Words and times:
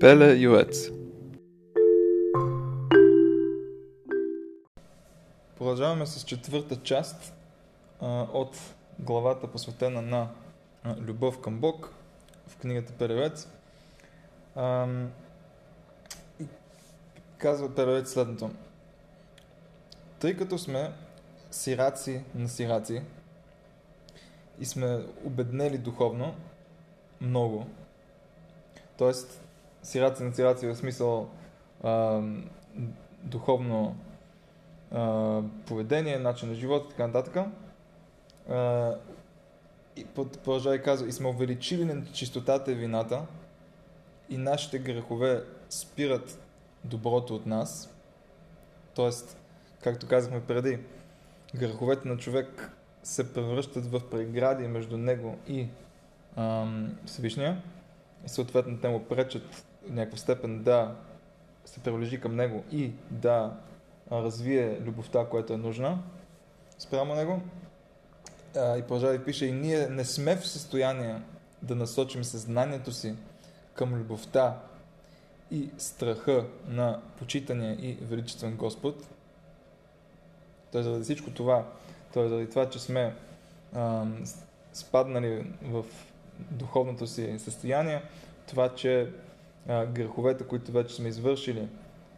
Пеле 0.00 0.36
Юец 0.36 0.90
Продължаваме 5.58 6.06
с 6.06 6.24
четвърта 6.24 6.76
част 6.82 7.34
а, 8.00 8.26
от 8.32 8.56
главата 8.98 9.46
посветена 9.46 10.02
на 10.02 10.28
а, 10.84 10.96
любов 10.96 11.40
към 11.40 11.58
Бог 11.58 11.94
в 12.46 12.56
книгата 12.56 12.92
Перевец. 12.92 13.48
А, 14.56 14.88
и 16.40 16.46
казва 17.38 17.74
Перевец 17.74 18.12
следното. 18.12 18.50
Тъй 20.20 20.36
като 20.36 20.58
сме 20.58 20.92
сираци 21.50 22.24
на 22.34 22.48
сираци 22.48 23.02
и 24.60 24.64
сме 24.64 25.06
обеднели 25.24 25.78
духовно 25.78 26.34
много, 27.20 27.66
т.е. 28.98 29.12
сираци 29.82 30.22
на 30.22 30.34
сираци 30.34 30.66
в 30.66 30.76
смисъл 30.76 31.28
а, 31.82 32.20
духовно 33.22 33.96
а, 34.90 35.42
поведение, 35.66 36.18
начин 36.18 36.48
на 36.48 36.54
живота 36.54 36.86
и 36.86 36.90
така 36.90 37.06
нататък. 37.06 37.36
А, 38.50 38.94
и 39.96 40.04
продължава 40.04 40.76
и 40.76 40.82
казва, 40.82 41.08
и 41.08 41.12
сме 41.12 41.28
увеличили 41.28 41.84
на 41.84 42.12
чистотата 42.12 42.72
и 42.72 42.74
вината 42.74 43.26
и 44.28 44.36
нашите 44.36 44.78
грехове 44.78 45.44
спират 45.70 46.42
доброто 46.84 47.34
от 47.34 47.46
нас. 47.46 47.94
Тоест, 48.94 49.36
както 49.82 50.06
казахме 50.06 50.40
преди, 50.40 50.78
греховете 51.54 52.08
на 52.08 52.16
човек 52.16 52.72
се 53.02 53.32
превръщат 53.32 53.86
в 53.86 54.10
прегради 54.10 54.68
между 54.68 54.98
него 54.98 55.38
и 55.48 55.68
ам, 56.36 56.98
Всевишния 57.06 57.62
и 58.26 58.28
съответно 58.28 58.78
те 58.78 58.88
му 58.88 59.04
пречат 59.04 59.64
някаква 59.88 60.18
степен 60.18 60.62
да 60.62 60.96
се 61.64 61.80
приближи 61.80 62.20
към 62.20 62.36
него 62.36 62.64
и 62.72 62.92
да 63.10 63.56
развие 64.12 64.80
любовта, 64.80 65.24
която 65.24 65.52
е 65.52 65.56
нужна 65.56 65.98
спрямо 66.78 67.14
него. 67.14 67.40
И 68.56 68.82
продължава 68.82 69.18
да 69.18 69.24
пише, 69.24 69.46
и 69.46 69.52
ние 69.52 69.88
не 69.88 70.04
сме 70.04 70.36
в 70.36 70.48
състояние 70.48 71.22
да 71.62 71.76
насочим 71.76 72.24
съзнанието 72.24 72.92
си 72.92 73.14
към 73.74 73.94
любовта 73.94 74.60
и 75.50 75.70
страха 75.78 76.46
на 76.66 77.00
почитания 77.18 77.72
и 77.72 77.98
величествен 78.02 78.56
Господ. 78.56 79.08
Той 80.72 80.82
заради 80.82 81.04
всичко 81.04 81.30
това, 81.30 81.66
той 82.12 82.28
заради 82.28 82.50
това, 82.50 82.70
че 82.70 82.78
сме 82.78 83.14
а, 83.74 84.06
спаднали 84.72 85.52
в 85.62 85.84
духовното 86.50 87.06
си 87.06 87.38
състояние, 87.38 88.02
това, 88.46 88.74
че 88.74 89.12
греховете, 89.68 90.44
които 90.44 90.72
вече 90.72 90.94
сме 90.94 91.08
извършили, 91.08 91.68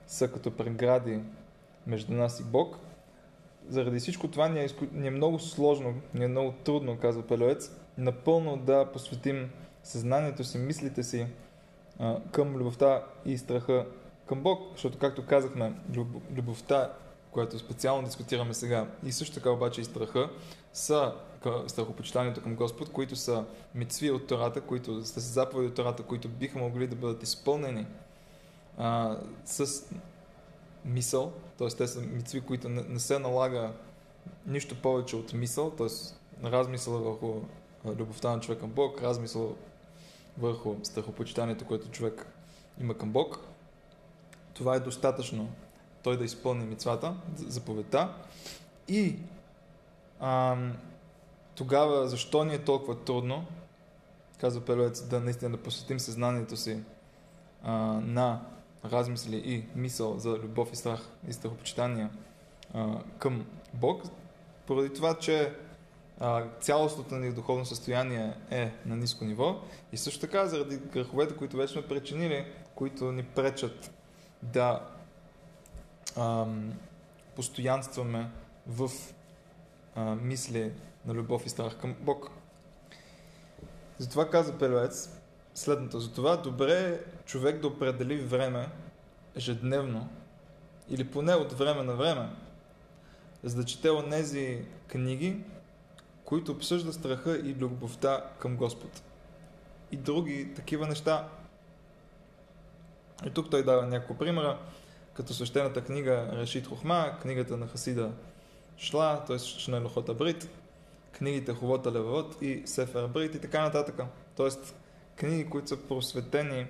са 0.06 0.32
като 0.32 0.50
прегради 0.50 1.20
между 1.86 2.14
нас 2.14 2.40
и 2.40 2.44
Бог. 2.44 2.76
Заради 3.68 3.98
всичко 3.98 4.28
това 4.28 4.48
ни 4.48 4.60
е, 4.60 4.68
ни 4.92 5.06
е 5.06 5.10
много 5.10 5.38
сложно, 5.38 5.94
ни 6.14 6.24
е 6.24 6.28
много 6.28 6.52
трудно, 6.64 6.98
казва 6.98 7.22
Пелевец, 7.22 7.76
напълно 7.98 8.56
да 8.56 8.92
посветим 8.92 9.50
съзнанието 9.82 10.44
си, 10.44 10.58
мислите 10.58 11.02
си 11.02 11.26
а, 11.98 12.20
към 12.32 12.56
любовта 12.56 13.04
и 13.24 13.38
страха 13.38 13.86
към 14.26 14.40
Бог, 14.40 14.60
защото, 14.72 14.98
както 14.98 15.26
казахме, 15.26 15.72
любовта, 16.36 16.92
която 17.30 17.58
специално 17.58 18.04
дискутираме 18.04 18.54
сега, 18.54 18.86
и 19.04 19.12
също 19.12 19.34
така 19.34 19.50
обаче 19.50 19.80
и 19.80 19.84
страха, 19.84 20.30
са 20.72 21.14
страхопочитанието 21.66 22.42
към 22.42 22.54
Господ, 22.54 22.92
които 22.92 23.16
са 23.16 23.44
мицви 23.74 24.10
от 24.10 24.26
Тората, 24.26 24.60
които 24.60 25.04
са 25.04 25.20
заповеди 25.20 25.68
от 25.68 25.74
Тората, 25.74 26.02
които 26.02 26.28
биха 26.28 26.58
могли 26.58 26.86
да 26.86 26.96
бъдат 26.96 27.22
изпълнени 27.22 27.86
а, 28.78 29.16
с 29.44 29.84
мисъл, 30.84 31.32
т.е. 31.58 31.68
те 31.68 31.86
са 31.86 32.00
мицви, 32.00 32.40
които 32.40 32.68
не, 32.68 32.82
не 32.82 32.98
се 32.98 33.18
налага 33.18 33.72
нищо 34.46 34.82
повече 34.82 35.16
от 35.16 35.32
мисъл, 35.32 35.70
т.е. 35.70 35.88
размисъл 36.44 36.92
върху 36.92 37.40
любовта 37.84 38.30
на 38.30 38.40
човек 38.40 38.60
към 38.60 38.70
Бог, 38.70 39.02
размисъл 39.02 39.56
върху 40.38 40.76
страхопочитанието, 40.82 41.64
което 41.64 41.90
човек 41.90 42.26
има 42.80 42.94
към 42.94 43.10
Бог. 43.10 43.38
Това 44.54 44.76
е 44.76 44.80
достатъчно 44.80 45.48
той 46.02 46.18
да 46.18 46.24
изпълни 46.24 46.64
мицвата, 46.64 47.14
заповедта. 47.36 48.14
И 48.88 49.16
ам, 50.22 50.76
тогава 51.54 52.08
защо 52.08 52.44
ни 52.44 52.54
е 52.54 52.64
толкова 52.64 53.04
трудно, 53.04 53.44
казва 54.40 54.64
Пеловец, 54.64 55.02
да 55.02 55.20
наистина 55.20 55.50
да 55.50 55.62
посветим 55.62 56.00
съзнанието 56.00 56.56
си 56.56 56.78
а, 57.62 57.72
на 58.00 58.40
размисли 58.84 59.36
и 59.36 59.64
мисъл 59.74 60.18
за 60.18 60.30
любов 60.30 60.72
и 60.72 60.76
страх 60.76 61.00
и 61.28 61.32
страхопочитания 61.32 62.10
а, 62.74 62.98
към 63.18 63.46
Бог, 63.74 64.02
поради 64.66 64.92
това, 64.92 65.14
че 65.14 65.54
а, 66.20 66.44
цялостното 66.60 67.14
ни 67.14 67.32
духовно 67.32 67.66
състояние 67.66 68.34
е 68.50 68.72
на 68.86 68.96
ниско 68.96 69.24
ниво 69.24 69.60
и 69.92 69.96
също 69.96 70.20
така 70.20 70.46
заради 70.46 70.76
греховете, 70.76 71.36
които 71.36 71.56
вече 71.56 71.72
сме 71.72 71.82
причинили, 71.82 72.46
които 72.74 73.12
ни 73.12 73.22
пречат 73.22 73.90
да 74.42 74.80
ам, 76.16 76.72
постоянстваме 77.36 78.30
в 78.66 78.90
а, 79.94 80.14
мисли 80.14 80.72
на 81.06 81.14
любов 81.14 81.46
и 81.46 81.48
страх 81.48 81.76
към 81.76 81.94
Бог. 82.00 82.30
Затова 83.98 84.30
каза 84.30 84.58
Пелевец 84.58 85.22
следното. 85.54 86.00
Затова 86.00 86.36
добре 86.36 86.72
е 86.72 86.98
човек 87.24 87.60
да 87.60 87.66
определи 87.66 88.16
време 88.16 88.68
ежедневно 89.36 90.08
или 90.88 91.04
поне 91.04 91.34
от 91.34 91.52
време 91.52 91.82
на 91.82 91.94
време, 91.94 92.28
за 93.42 93.56
да 93.56 93.64
чете 93.64 93.90
онези 93.90 94.64
книги, 94.86 95.44
които 96.24 96.52
обсъждат 96.52 96.94
страха 96.94 97.38
и 97.38 97.54
любовта 97.54 98.30
към 98.38 98.56
Господ. 98.56 99.02
И 99.90 99.96
други 99.96 100.54
такива 100.54 100.86
неща. 100.86 101.28
И 103.26 103.30
тук 103.30 103.50
той 103.50 103.64
дава 103.64 103.86
няколко 103.86 104.18
примера, 104.18 104.58
като 105.14 105.34
свещената 105.34 105.84
книга 105.84 106.28
Решит 106.32 106.66
Хохма, 106.66 107.18
книгата 107.22 107.56
на 107.56 107.66
Хасида 107.66 108.12
Шла, 108.78 109.24
т.е. 109.26 109.38
Шнелохота 109.38 110.14
Брит, 110.14 110.48
книгите 111.12 111.54
Ховота 111.54 111.92
Левавот 111.92 112.42
и 112.42 112.62
Сефер 112.66 113.06
Брит 113.06 113.34
и 113.34 113.40
така 113.40 113.62
нататък. 113.62 114.00
Тоест, 114.36 114.74
книги, 115.16 115.50
които 115.50 115.68
са 115.68 115.76
просветени 115.76 116.66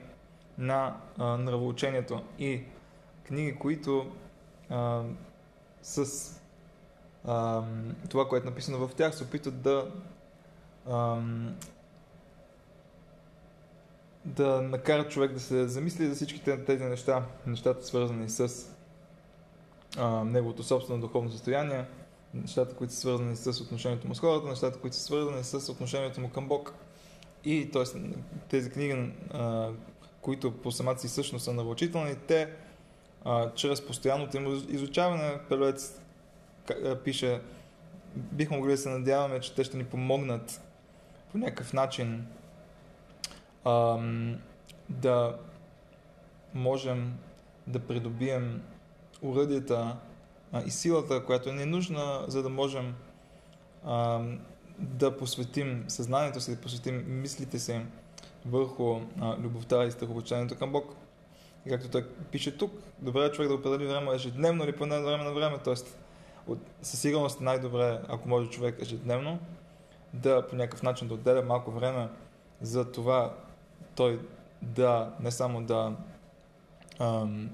на 0.59 0.97
а, 1.19 1.37
нравоучението 1.37 2.23
и 2.39 2.63
книги, 3.25 3.59
които 3.59 4.13
а, 4.71 5.03
с 5.83 6.29
а, 7.25 7.63
това, 8.09 8.29
което 8.29 8.47
е 8.47 8.51
написано 8.51 8.87
в 8.87 8.95
тях, 8.95 9.15
се 9.15 9.25
опитват 9.25 9.63
да 9.63 9.91
а, 10.91 11.21
да 14.25 14.63
накарат 14.63 15.11
човек 15.11 15.33
да 15.33 15.41
се 15.41 15.69
замисли 15.69 16.07
за 16.07 16.15
всичките 16.15 16.65
тези 16.65 16.85
неща, 16.85 17.27
нещата 17.47 17.87
свързани 17.87 18.29
с 18.29 18.72
а, 19.99 20.25
неговото 20.25 20.63
собствено 20.63 21.01
духовно 21.01 21.31
състояние, 21.31 21.85
нещата, 22.35 22.77
които 22.77 22.93
са 22.93 23.01
свързани 23.01 23.37
с 23.37 23.61
отношението 23.61 24.09
му 24.09 24.15
с 24.15 24.21
хората, 24.21 24.49
нещата, 24.49 24.79
които 24.79 24.97
са 24.97 25.03
свързани 25.03 25.45
с 25.45 25.73
отношението 25.73 26.21
му 26.21 26.31
към 26.31 26.49
Бог. 26.49 26.75
И 27.45 27.71
т.е. 27.73 27.83
тези 28.49 28.71
книги, 28.71 29.13
а, 29.31 29.71
които 30.21 30.57
по 30.63 30.73
самата 30.73 30.99
си 30.99 31.09
същност 31.09 31.45
са 31.45 31.53
навълчителни, 31.53 32.17
те 32.29 32.51
а, 33.25 33.55
чрез 33.55 33.87
постоянното 33.87 34.37
им 34.37 34.65
изучаване, 34.69 35.39
Пелец 35.49 36.01
пише, 37.05 37.41
бихме 38.17 38.57
могли 38.57 38.71
да 38.71 38.79
се 38.79 38.89
надяваме, 38.89 39.41
че 39.41 39.55
те 39.55 39.65
ще 39.65 39.77
ни 39.77 39.85
помогнат 39.85 40.61
по 41.33 41.39
някакъв 41.39 41.73
начин 41.73 42.27
а, 43.65 43.99
да 44.89 45.39
можем 46.55 47.19
да 47.67 47.79
придобием 47.79 48.63
уръдията 49.23 49.97
а, 50.53 50.63
и 50.63 50.71
силата, 50.71 51.25
която 51.25 51.53
ни 51.53 51.63
е 51.63 51.67
нужна, 51.67 52.25
за 52.29 52.43
да 52.43 52.49
можем 52.49 52.95
а, 53.85 54.21
да 54.79 55.17
посветим 55.17 55.85
съзнанието 55.89 56.41
си, 56.41 56.55
да 56.55 56.61
посветим 56.61 57.05
мислите 57.07 57.59
си 57.59 57.81
върху 58.47 59.01
а, 59.21 59.37
любовта 59.39 59.85
и 59.85 59.91
страхопочитанието 59.91 60.59
към 60.59 60.73
Бог. 60.73 60.95
И 61.67 61.71
както 61.71 61.89
той 61.89 62.09
пише 62.09 62.57
тук, 62.57 62.73
добре 62.99 63.25
е 63.25 63.33
човек 63.33 63.49
да 63.49 63.55
определи 63.55 63.87
време 63.89 64.15
ежедневно 64.15 64.65
или 64.65 64.77
поне 64.77 65.01
време 65.01 65.25
на 65.25 65.33
време, 65.33 65.59
т.е. 65.59 65.75
със 66.83 67.01
сигурност 67.01 67.41
най-добре, 67.41 68.01
ако 68.09 68.29
може 68.29 68.51
човек 68.51 68.79
ежедневно, 68.81 69.39
да 70.15 70.47
по 70.47 70.57
някакъв 70.57 70.83
начин 70.83 71.09
да 71.09 71.15
отделя 71.15 71.43
малко 71.43 71.71
време 71.71 72.09
за 72.61 72.93
това 72.93 73.35
той 73.95 74.21
да, 74.63 75.13
не 75.21 75.31
само 75.31 75.63
да 75.63 75.93
ам, 76.99 77.51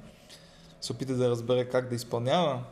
се 0.81 0.93
опита 0.93 1.15
да 1.15 1.31
разбере 1.31 1.69
как 1.69 1.89
да 1.89 1.95
изпълнява 1.95 2.63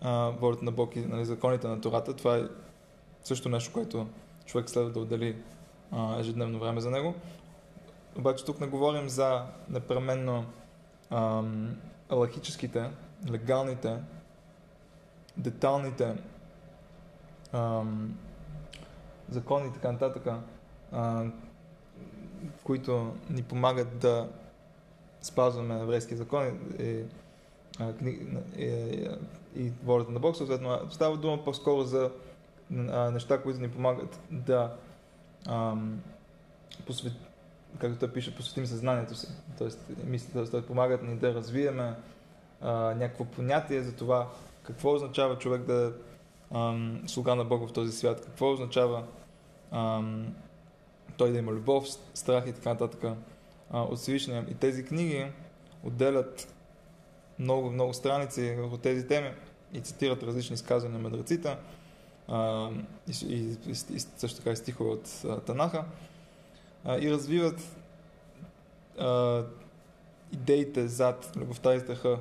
а, 0.00 0.30
волята 0.40 0.64
на 0.64 0.72
Бог 0.72 0.96
и 0.96 1.00
нали, 1.00 1.24
законите 1.24 1.68
на 1.68 1.80
Тората, 1.80 2.16
това 2.16 2.36
е 2.36 2.42
също 3.24 3.48
нещо, 3.48 3.72
което 3.72 4.06
човек 4.46 4.70
следва 4.70 4.90
да 4.90 5.00
отдели 5.00 5.36
а, 5.92 6.20
ежедневно 6.20 6.58
време 6.58 6.80
за 6.80 6.90
него. 6.90 7.14
обаче 8.18 8.44
тук 8.44 8.60
не 8.60 8.66
говорим 8.66 9.08
за 9.08 9.42
непременно 9.68 10.44
ам, 11.10 11.76
алахическите, 12.08 12.90
легалните, 13.30 13.96
деталните 15.36 16.16
ам, 17.52 18.18
закони 19.30 19.68
и 19.68 19.72
така 19.72 19.92
нататък, 19.92 20.26
а, 20.92 21.24
които 22.64 23.14
ни 23.30 23.42
помагат 23.42 23.98
да 23.98 24.28
спазваме 25.22 25.80
еврейски 25.80 26.16
закони 26.16 26.52
и, 26.78 27.02
и, 28.04 28.18
и, 28.58 29.08
и 29.56 29.72
волята 29.84 30.12
на 30.12 30.20
Бог, 30.20 30.36
съответно 30.36 30.78
става 30.90 31.16
дума 31.16 31.44
по-скоро 31.44 31.82
за 31.82 32.10
а, 32.72 33.10
неща, 33.10 33.42
които 33.42 33.60
ни 33.60 33.70
помагат 33.70 34.20
да 34.30 34.76
ам, 35.48 36.00
посвет, 36.86 37.12
както 37.78 37.98
той 37.98 38.12
пише, 38.12 38.36
посветим 38.36 38.66
съзнанието 38.66 39.14
си. 39.14 39.26
Тоест, 39.58 39.86
мислите, 40.04 40.50
т.е. 40.50 40.62
помагат 40.62 41.02
ни 41.02 41.16
да 41.16 41.34
развиеме 41.34 41.94
а, 42.60 42.72
някакво 42.72 43.24
понятие 43.24 43.82
за 43.82 43.96
това 43.96 44.28
какво 44.62 44.94
означава 44.94 45.38
човек 45.38 45.62
да 45.62 45.86
е 45.86 47.06
слуга 47.06 47.34
на 47.34 47.44
Бог 47.44 47.68
в 47.68 47.72
този 47.72 47.92
свят, 47.92 48.24
какво 48.24 48.52
означава 48.52 49.04
ам, 49.70 50.34
той 51.16 51.32
да 51.32 51.38
има 51.38 51.52
любов, 51.52 51.86
страх 52.14 52.44
и 52.46 52.52
така 52.52 52.70
нататък 52.70 53.04
а, 53.70 53.82
от 53.82 53.98
Всевишния. 53.98 54.46
И 54.50 54.54
тези 54.54 54.84
книги 54.84 55.26
отделят 55.84 56.54
много, 57.38 57.70
много 57.70 57.94
страници 57.94 58.54
върху 58.58 58.78
тези 58.78 59.06
теми 59.06 59.30
и 59.72 59.80
цитират 59.80 60.22
различни 60.22 60.54
изказвания 60.54 60.98
на 60.98 61.08
мъдреците 61.08 61.56
а, 62.28 62.70
и, 63.08 63.34
и, 63.34 63.56
и, 63.70 64.00
също 64.16 64.38
така 64.38 64.50
и 64.50 64.56
стихове 64.56 64.90
от 64.90 65.24
а, 65.24 65.40
Танаха 65.40 65.84
а, 66.84 66.98
и 66.98 67.10
развиват 67.10 67.76
а, 68.98 69.44
идеите 70.32 70.88
зад 70.88 71.32
любовта 71.36 71.74
и 71.74 71.80
страха 71.80 72.18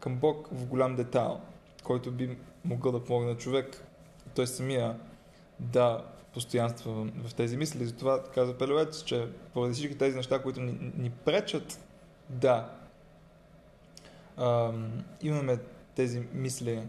към 0.00 0.16
Бог 0.16 0.48
в 0.52 0.66
голям 0.66 0.96
детайл, 0.96 1.40
който 1.82 2.10
би 2.10 2.36
могъл 2.64 2.92
да 2.92 3.04
помогне 3.04 3.30
на 3.30 3.36
човек, 3.36 3.84
той 4.34 4.46
самия 4.46 4.96
да 5.60 6.04
постоянства 6.34 7.06
в, 7.24 7.34
тези 7.34 7.56
мисли. 7.56 7.86
Затова 7.86 8.22
каза 8.34 8.58
Пелевец, 8.58 9.02
че 9.02 9.28
поради 9.52 9.74
всички 9.74 9.98
тези 9.98 10.16
неща, 10.16 10.42
които 10.42 10.60
ни, 10.60 10.92
ни 10.98 11.10
пречат 11.10 11.80
да 12.28 12.70
а, 14.36 14.72
имаме 15.22 15.58
тези 15.94 16.28
мисли 16.32 16.82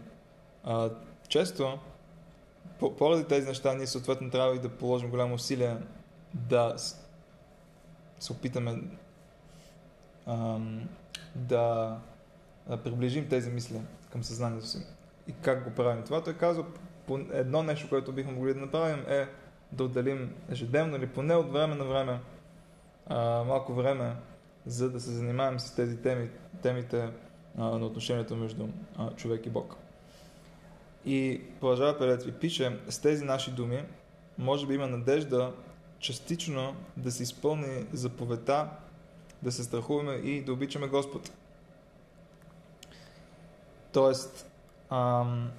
а, 0.64 0.90
често, 1.28 1.78
поради 2.98 3.24
тези 3.24 3.48
неща 3.48 3.74
ние 3.74 3.86
съответно 3.86 4.30
трябва 4.30 4.56
и 4.56 4.58
да 4.58 4.68
положим 4.68 5.10
голямо 5.10 5.34
усилие 5.34 5.76
да 6.34 6.74
се 8.18 8.32
опитаме 8.32 8.82
а, 10.26 10.58
да, 11.34 11.96
да 12.68 12.76
приближим 12.76 13.28
тези 13.28 13.50
мисли 13.50 13.80
към 14.12 14.24
съзнанието 14.24 14.66
си. 14.66 14.78
И 15.28 15.32
как 15.42 15.64
го 15.64 15.70
правим 15.70 16.04
това? 16.04 16.22
Той 16.22 16.34
казва, 16.34 16.64
едно 17.32 17.62
нещо, 17.62 17.88
което 17.88 18.12
бихме 18.12 18.32
могли 18.32 18.54
да 18.54 18.60
направим 18.60 19.04
е 19.08 19.28
да 19.72 19.84
отделим 19.84 20.34
ежедневно 20.50 20.96
или 20.96 21.06
поне 21.06 21.34
от 21.34 21.52
време 21.52 21.74
на 21.74 21.84
време 21.84 22.20
а, 23.06 23.44
малко 23.44 23.74
време, 23.74 24.16
за 24.66 24.90
да 24.90 25.00
се 25.00 25.10
занимаваме 25.10 25.58
с 25.58 25.74
тези 25.74 26.02
теми, 26.02 26.30
темите 26.62 27.08
на 27.56 27.86
отношението 27.86 28.36
между 28.36 28.68
а, 28.96 29.10
човек 29.10 29.46
и 29.46 29.50
Бог. 29.50 29.76
И 31.06 31.40
продължава 31.60 31.98
Пелец 31.98 32.24
ви 32.24 32.32
пише, 32.32 32.78
с 32.88 32.98
тези 32.98 33.24
наши 33.24 33.50
думи 33.50 33.84
може 34.38 34.66
би 34.66 34.74
има 34.74 34.86
надежда 34.86 35.52
частично 35.98 36.76
да 36.96 37.10
се 37.10 37.22
изпълни 37.22 37.86
заповедта, 37.92 38.68
да 39.42 39.52
се 39.52 39.64
страхуваме 39.64 40.12
и 40.12 40.42
да 40.42 40.52
обичаме 40.52 40.88
Господ. 40.88 41.30
Тоест, 43.92 44.50
ам, 44.90 45.50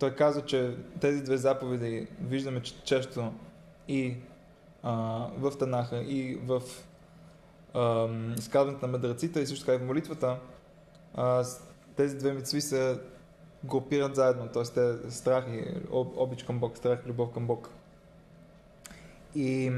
той 0.00 0.14
каза, 0.14 0.42
че 0.42 0.76
тези 1.00 1.22
две 1.22 1.36
заповеди 1.36 2.06
виждаме 2.20 2.62
че 2.62 2.82
често 2.84 3.32
и 3.88 4.16
а, 4.82 4.92
в 5.38 5.58
Танаха, 5.58 5.96
и 5.96 6.34
в 6.34 6.62
изказването 8.38 8.86
на 8.86 8.92
мъдреците, 8.92 9.40
и 9.40 9.46
също 9.46 9.64
така 9.64 9.74
и 9.74 9.78
в 9.78 9.86
молитвата. 9.86 10.36
Тези 11.96 12.18
две 12.18 12.32
мецви 12.32 12.60
се 12.60 13.00
групират 13.64 14.16
заедно, 14.16 14.48
т.е. 14.48 14.62
те 14.62 15.10
страх 15.10 15.44
и 15.48 15.64
об, 15.90 16.16
обич 16.16 16.42
към 16.42 16.58
Бог, 16.58 16.76
страх 16.76 16.98
и 17.04 17.08
любов 17.08 17.32
към 17.32 17.46
Бог. 17.46 17.70
И 19.34 19.72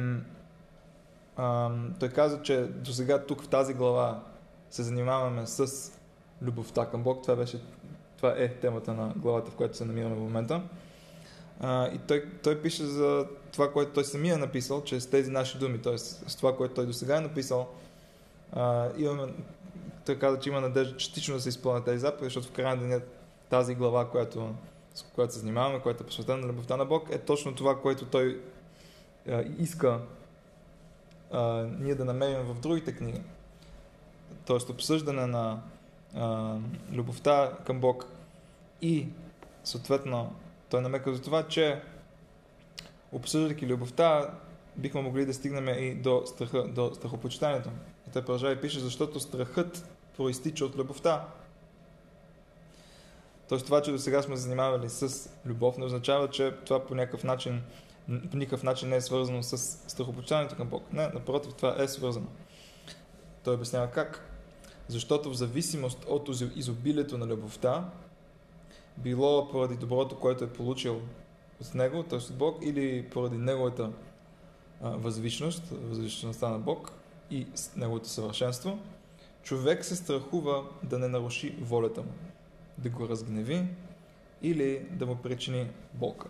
а, 1.37 1.71
той 2.01 2.09
каза, 2.09 2.43
че 2.43 2.63
до 2.63 2.93
сега 2.93 3.25
тук 3.27 3.43
в 3.43 3.49
тази 3.49 3.75
глава 3.75 4.23
се 4.71 4.83
занимаваме 4.83 5.47
с 5.47 5.93
любовта 6.43 6.87
към 6.87 7.03
Бог. 7.03 7.23
Това 7.23 7.37
беше 7.37 7.61
това 8.17 8.35
е 8.39 8.49
темата 8.49 8.95
на 8.95 9.13
главата, 9.17 9.51
в 9.51 9.55
която 9.55 9.77
се 9.77 9.85
намираме 9.85 10.15
в 10.15 10.21
момента. 10.21 10.63
А, 11.61 11.89
и 11.89 11.99
той, 11.99 12.25
той 12.43 12.63
пише 12.63 12.85
за 12.85 13.27
това, 13.53 13.73
което 13.73 13.93
той 13.93 14.05
самия 14.05 14.35
е 14.35 14.39
написал, 14.39 14.85
че 14.85 15.01
с 15.01 15.11
тези 15.11 15.31
наши 15.31 15.59
думи, 15.59 15.83
т.е. 15.83 15.99
с 15.99 16.37
това, 16.37 16.57
което 16.57 16.75
той 16.75 16.87
до 16.87 16.93
сега 16.93 17.17
е 17.17 17.21
написал, 17.21 17.69
а, 18.53 18.89
имаме, 18.99 19.33
той 20.06 20.19
каза, 20.19 20.41
че 20.41 20.49
има 20.49 20.61
надежда 20.61 20.97
частично 20.97 21.35
да 21.35 21.41
се 21.41 21.49
изпълнят 21.49 21.85
тези 21.85 21.99
заповеди, 21.99 22.25
защото 22.25 22.49
в 22.49 22.53
крайна 22.53 22.83
деня 22.83 23.01
тази 23.51 23.75
глава, 23.75 24.11
която, 24.11 24.55
с 24.95 25.03
която 25.03 25.33
се 25.33 25.39
занимаваме, 25.39 25.81
която 25.81 26.03
е 26.03 26.06
посветена 26.06 26.39
на 26.39 26.47
любовта 26.47 26.77
на 26.77 26.85
Бог, 26.85 27.09
е 27.11 27.19
точно 27.19 27.55
това, 27.55 27.81
което 27.81 28.06
той 28.06 28.41
а, 29.29 29.45
иска 29.59 30.01
а, 31.33 31.67
ние 31.79 31.95
да 31.95 32.05
намерим 32.05 32.43
в 32.43 32.61
другите 32.61 32.97
книги. 32.97 33.21
Тоест 34.47 34.71
обсъждане 34.71 35.27
на 35.27 35.62
а, 36.15 36.57
любовта 36.93 37.53
към 37.67 37.81
Бог 37.81 38.07
и 38.83 39.09
съответно 39.65 40.35
той 40.71 40.83
намека 40.83 41.15
за 41.15 41.23
това, 41.23 41.43
че 41.43 41.83
обсъждайки 43.12 43.67
любовта, 43.67 44.35
бихме 44.77 45.03
могли 45.03 45.27
да 45.27 45.35
стигнем 45.35 45.69
и 45.69 45.95
до 45.95 46.23
страха, 46.27 46.62
до 46.69 46.95
страхопочитанието. 46.95 47.71
И 48.09 48.11
той 48.12 48.23
продължава 48.23 48.53
и 48.53 48.61
пише, 48.61 48.81
защото 48.81 49.21
страхът 49.21 49.89
проистича 50.16 50.64
от 50.64 50.76
любовта. 50.76 51.28
Тоест 53.49 53.64
това, 53.64 53.82
че 53.82 53.93
до 53.93 53.99
сега 53.99 54.22
сме 54.22 54.37
занимавали 54.37 54.88
с 54.88 55.31
любов, 55.46 55.78
не 55.78 55.84
означава, 55.84 56.31
че 56.31 56.55
това 56.66 56.87
по 56.87 56.94
някакъв 56.94 57.25
начин, 57.25 57.62
по 58.31 58.37
никакъв 58.37 58.62
начин 58.62 58.88
не 58.88 58.96
е 58.96 59.00
свързано 59.00 59.42
с 59.42 59.59
страхопочитанието 59.88 60.56
към 60.56 60.68
Бог. 60.68 60.92
Не, 60.92 61.09
напротив, 61.09 61.54
това 61.54 61.76
е 61.78 61.88
свързано. 61.88 62.26
Той 63.44 63.54
обяснява 63.54 63.90
как. 63.90 64.30
Защото 64.88 65.30
в 65.30 65.35
зависимост 65.35 66.04
от 66.09 66.28
изобилието 66.54 67.18
на 67.18 67.26
любовта, 67.26 67.90
било 68.97 69.49
поради 69.49 69.76
доброто, 69.76 70.18
което 70.18 70.44
е 70.44 70.52
получил 70.52 71.00
от 71.61 71.75
него, 71.75 72.02
т.е. 72.02 72.18
от 72.18 72.35
Бог, 72.35 72.59
или 72.62 73.11
поради 73.11 73.37
неговата 73.37 73.90
възвишност, 74.80 75.62
възвишността 75.71 76.49
на 76.49 76.59
Бог 76.59 76.92
и 77.30 77.47
неговото 77.76 78.09
съвършенство, 78.09 78.78
човек 79.45 79.85
се 79.85 79.97
страхува 79.97 80.65
да 80.83 80.99
не 80.99 81.09
наруши 81.09 81.57
волята 81.61 82.03
му, 82.03 82.13
да 82.79 82.89
го 82.89 83.09
разгневи 83.09 83.67
или 84.43 84.87
да 84.91 85.07
му 85.07 85.17
причини 85.17 85.71
болка. 85.95 86.29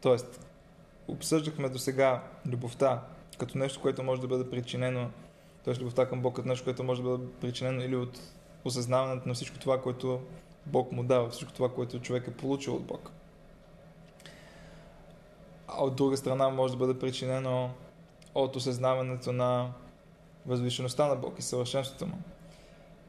Тоест, 0.00 0.46
обсъждахме 1.08 1.68
до 1.68 1.78
сега 1.78 2.22
любовта 2.46 3.02
като 3.38 3.58
нещо, 3.58 3.80
което 3.80 4.02
може 4.02 4.20
да 4.20 4.28
бъде 4.28 4.50
причинено, 4.50 5.10
т.е. 5.64 5.74
любовта 5.74 6.08
към 6.08 6.22
Бог 6.22 6.36
като 6.36 6.48
нещо, 6.48 6.64
което 6.64 6.84
може 6.84 7.02
да 7.02 7.08
бъде 7.08 7.24
причинено 7.40 7.82
или 7.82 7.96
от 7.96 8.20
осъзнаването 8.64 9.28
на 9.28 9.34
всичко 9.34 9.58
това, 9.58 9.82
което 9.82 10.20
Бог 10.66 10.92
му 10.92 11.02
дава, 11.02 11.30
всичко 11.30 11.52
това, 11.52 11.74
което 11.74 12.00
човек 12.00 12.28
е 12.28 12.36
получил 12.36 12.74
от 12.74 12.84
Бог. 12.84 13.10
А 15.68 15.84
от 15.84 15.96
друга 15.96 16.16
страна 16.16 16.48
може 16.48 16.72
да 16.72 16.78
бъде 16.78 16.98
причинено 16.98 17.70
от 18.34 18.56
осъзнаването 18.56 19.32
на 19.32 19.72
възвишеността 20.48 21.06
на 21.06 21.16
Бог 21.16 21.38
и 21.38 21.42
съвършенството 21.42 22.06
му. 22.06 22.18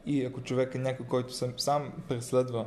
И 0.06 0.26
ако 0.26 0.42
човек 0.42 0.76
е 0.76 0.78
някой, 0.78 1.06
който 1.06 1.34
сам, 1.58 1.94
преследва 2.08 2.66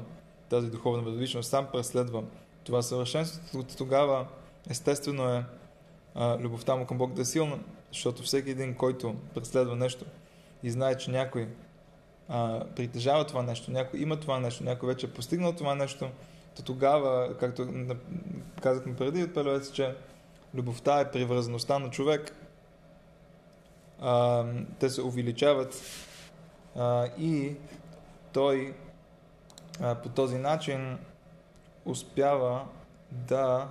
тази 0.48 0.70
духовна 0.70 1.02
възвишеност, 1.02 1.50
сам 1.50 1.66
преследва 1.72 2.22
това 2.64 2.82
съвършенство, 2.82 3.62
тогава 3.78 4.26
естествено 4.70 5.34
е 5.34 5.44
а, 6.14 6.38
любовта 6.38 6.76
му 6.76 6.86
към 6.86 6.98
Бог 6.98 7.12
да 7.12 7.22
е 7.22 7.24
силна, 7.24 7.58
защото 7.92 8.22
всеки 8.22 8.50
един, 8.50 8.74
който 8.74 9.14
преследва 9.34 9.76
нещо 9.76 10.04
и 10.62 10.70
знае, 10.70 10.96
че 10.96 11.10
някой 11.10 11.48
а, 12.28 12.64
притежава 12.76 13.26
това 13.26 13.42
нещо, 13.42 13.70
някой 13.70 14.00
има 14.00 14.20
това 14.20 14.40
нещо, 14.40 14.64
някой 14.64 14.88
вече 14.88 15.06
е 15.06 15.12
постигнал 15.12 15.52
това 15.52 15.74
нещо, 15.74 16.08
то 16.56 16.62
тогава, 16.62 17.36
както 17.40 17.68
казахме 18.62 18.96
преди 18.96 19.22
от 19.22 19.34
Пелевец, 19.34 19.72
че 19.72 19.94
любовта 20.54 21.00
е 21.00 21.10
привързаността 21.10 21.78
на 21.78 21.90
човек. 21.90 22.34
Те 24.78 24.90
се 24.90 25.02
увеличават 25.02 25.82
а, 26.76 27.06
и 27.18 27.56
той 28.32 28.74
а, 29.80 29.94
по 29.94 30.08
този 30.08 30.38
начин 30.38 30.98
успява 31.84 32.66
да 33.10 33.68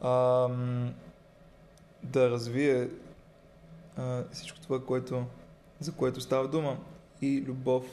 а, 0.00 0.48
да 2.02 2.30
развие 2.30 2.88
а, 3.96 4.24
всичко 4.32 4.60
това, 4.60 4.84
което, 4.84 5.24
за 5.80 5.92
което 5.92 6.20
става 6.20 6.48
дума. 6.48 6.78
И 7.22 7.44
любов, 7.46 7.84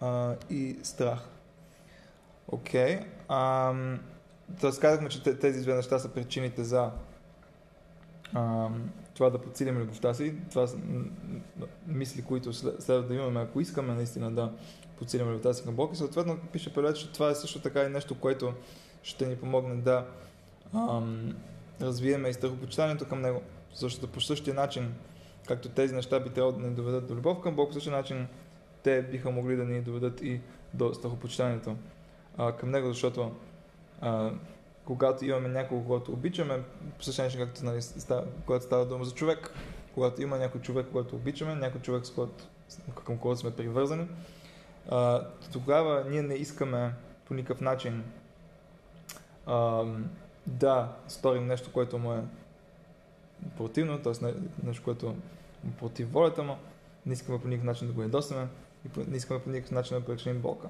а, 0.00 0.34
и 0.50 0.78
страх. 0.82 1.28
Окей. 2.48 3.00
Okay. 3.28 3.98
Тоест 4.60 4.80
казахме, 4.80 5.08
че 5.08 5.22
тези 5.22 5.62
две 5.62 5.74
неща 5.74 5.98
са 5.98 6.08
причините 6.08 6.64
за 6.64 6.90
а, 8.34 8.68
това 9.14 9.30
да 9.30 9.38
подсилим 9.38 9.78
любовта 9.78 10.14
си. 10.14 10.34
Това 10.50 10.66
са 10.66 10.76
мисли, 11.86 12.22
които 12.22 12.52
следва 12.52 13.02
да 13.02 13.14
имаме, 13.14 13.40
ако 13.40 13.60
искаме 13.60 13.94
наистина 13.94 14.30
да 14.30 14.52
подсилим 14.98 15.28
любовта 15.28 15.52
си 15.52 15.64
към 15.64 15.74
Бог. 15.74 15.92
И 15.92 15.96
съответно 15.96 16.38
пише 16.52 16.74
Пелет, 16.74 16.96
че 16.96 17.12
това 17.12 17.30
е 17.30 17.34
също 17.34 17.60
така 17.60 17.82
и 17.82 17.88
нещо, 17.88 18.20
което 18.20 18.52
ще 19.02 19.26
ни 19.26 19.36
помогне 19.36 19.74
да 19.74 20.06
ам, 20.74 21.36
развиеме 21.80 22.28
и 22.28 22.32
страхопочитанието 22.32 23.08
към 23.08 23.20
Него. 23.20 23.42
Защото 23.74 24.08
по 24.08 24.20
същия 24.20 24.54
начин, 24.54 24.94
както 25.46 25.68
тези 25.68 25.94
неща 25.94 26.20
би 26.20 26.30
трябвало 26.30 26.58
да 26.58 26.66
ни 26.66 26.74
доведат 26.74 27.06
до 27.06 27.14
любов 27.14 27.40
към 27.40 27.56
Бог, 27.56 27.68
по 27.68 27.74
същия 27.74 27.96
начин 27.96 28.26
те 28.82 29.02
биха 29.02 29.30
могли 29.30 29.56
да 29.56 29.64
ни 29.64 29.80
доведат 29.80 30.20
и 30.20 30.40
до 30.74 30.94
страхопочитанието 30.94 31.76
към 32.58 32.70
Него, 32.70 32.88
защото 32.88 33.32
а, 34.00 34.30
когато 34.86 35.24
имаме 35.24 35.48
някого, 35.48 35.84
когато 35.84 36.12
обичаме, 36.12 36.62
начин, 36.98 37.38
както 37.38 37.64
нали, 37.64 37.82
става, 37.82 38.24
когато 38.46 38.64
става 38.64 38.86
дума 38.86 39.04
за 39.04 39.14
човек, 39.14 39.50
когато 39.94 40.22
има 40.22 40.38
някой 40.38 40.60
човек, 40.60 40.86
който 40.92 41.16
обичаме, 41.16 41.54
някой 41.54 41.80
човек, 41.80 42.06
с 42.06 42.10
който, 42.10 42.44
към 43.04 43.18
който 43.18 43.40
сме 43.40 43.56
привързани, 43.56 44.08
а, 44.88 45.26
тогава 45.52 46.04
ние 46.10 46.22
не 46.22 46.34
искаме 46.34 46.94
по 47.24 47.34
никакъв 47.34 47.60
начин 47.60 48.04
а, 49.46 49.84
да 50.46 50.92
сторим 51.08 51.46
нещо, 51.46 51.72
което 51.72 51.98
му 51.98 52.12
е 52.12 52.24
противно, 53.56 54.02
т.е. 54.02 54.26
нещо, 54.62 54.84
което 54.84 55.06
му 55.64 55.72
против 55.78 56.12
волята 56.12 56.42
му, 56.42 56.56
не 57.06 57.12
искаме 57.12 57.40
по 57.40 57.48
никакъв 57.48 57.66
начин 57.66 57.86
да 57.86 57.92
го 57.92 58.02
ядосаме 58.02 58.48
и 58.84 59.00
не 59.10 59.16
искаме 59.16 59.42
по 59.42 59.50
никакъв 59.50 59.70
начин 59.70 59.98
да 59.98 60.04
причиним 60.04 60.40
болка. 60.40 60.68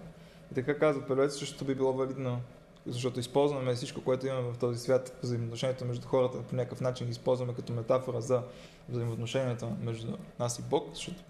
И 0.52 0.54
така 0.54 0.78
казва 0.78 1.06
Пелец, 1.06 1.38
защото 1.38 1.64
би 1.64 1.74
било 1.74 1.92
валидно, 1.92 2.40
защото 2.86 3.20
използваме 3.20 3.74
всичко, 3.74 4.00
което 4.00 4.26
имаме 4.26 4.52
в 4.52 4.58
този 4.58 4.78
свят, 4.78 5.18
взаимоотношението 5.22 5.84
между 5.84 6.08
хората, 6.08 6.42
по 6.42 6.56
някакъв 6.56 6.80
начин 6.80 7.06
ги 7.06 7.10
използваме 7.10 7.54
като 7.54 7.72
метафора 7.72 8.20
за 8.20 8.42
взаимоотношенията 8.88 9.68
между 9.82 10.16
нас 10.38 10.58
и 10.58 10.62
Бог, 10.62 10.88
защото 10.94 11.22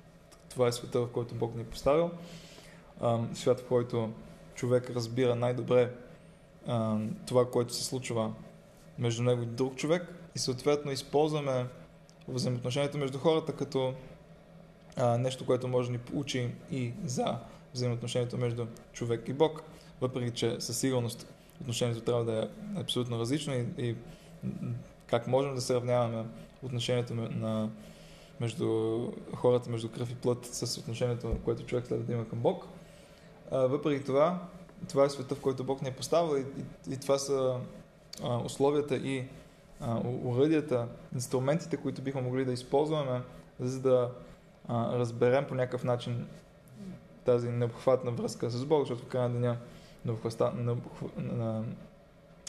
това 0.49 0.69
е 0.69 0.73
света, 0.73 1.01
в 1.01 1.09
който 1.09 1.35
Бог 1.35 1.55
ни 1.55 1.63
е 1.63 1.67
поставил. 1.67 2.11
Свят, 3.35 3.61
в 3.61 3.65
който 3.69 4.13
човек 4.55 4.91
разбира 4.91 5.37
най-добре 5.37 5.93
това, 7.27 7.51
което 7.53 7.75
се 7.75 7.85
случва 7.85 8.33
между 8.99 9.23
него 9.23 9.43
и 9.43 9.47
друг 9.47 9.77
човек. 9.77 10.03
И 10.35 10.39
съответно 10.39 10.93
използваме 10.93 11.67
взаимоотношението 12.29 12.99
между 12.99 13.19
хората 13.19 13.53
като 13.53 13.95
нещо, 15.19 15.47
което 15.47 15.69
може 15.69 15.89
да 15.89 15.93
ни 15.93 15.99
получи 15.99 16.51
и 16.71 16.93
за 17.05 17.39
взаимоотношението 17.75 18.39
между 18.39 18.67
човек 18.93 19.29
и 19.29 19.33
Бог, 19.33 19.63
въпреки 20.01 20.31
че 20.31 20.61
със 20.61 20.79
сигурност 20.79 21.33
отношението 21.61 22.01
трябва 22.01 22.25
да 22.25 22.43
е 22.43 22.81
абсолютно 22.81 23.19
различно 23.19 23.55
и, 23.55 23.67
и 23.79 23.97
как 25.07 25.27
можем 25.27 25.55
да 25.55 25.61
сравняваме 25.61 26.25
отношението 26.63 27.15
на, 27.15 27.71
между 28.41 28.99
хората, 29.35 29.71
между 29.71 29.89
кръв 29.89 30.11
и 30.11 30.15
плът 30.15 30.45
с 30.45 30.79
отношението, 30.79 31.37
което 31.45 31.67
човек 31.67 31.87
следва 31.87 32.05
да 32.05 32.13
има 32.13 32.29
към 32.29 32.39
Бог. 32.39 32.67
А, 33.51 33.59
въпреки 33.59 34.05
това, 34.05 34.49
това 34.89 35.05
е 35.05 35.11
света, 35.11 35.35
в 35.35 35.41
който 35.41 35.65
Бог 35.65 35.83
ни 35.83 35.89
е 35.89 35.93
поставил 35.93 36.37
и, 36.37 36.41
и, 36.91 36.95
и 36.95 37.01
това 37.01 37.19
са 37.19 37.61
а, 38.23 38.37
условията 38.37 38.97
и 38.97 39.25
а, 39.81 40.01
уръдията, 40.25 40.89
инструментите, 41.15 41.77
които 41.77 42.03
бихме 42.03 42.21
могли 42.21 42.45
да 42.45 42.53
използваме, 42.53 43.23
за 43.61 43.81
да 43.81 44.11
а, 44.69 44.99
разберем 44.99 45.45
по 45.49 45.55
някакъв 45.55 45.85
начин 45.85 46.27
тази 47.25 47.49
необхватна 47.49 48.11
връзка 48.11 48.51
с 48.51 48.65
Бог, 48.65 48.81
защото 48.81 49.03
в 49.03 49.09
края 49.09 49.29
на 49.29 49.35
деня 49.35 49.57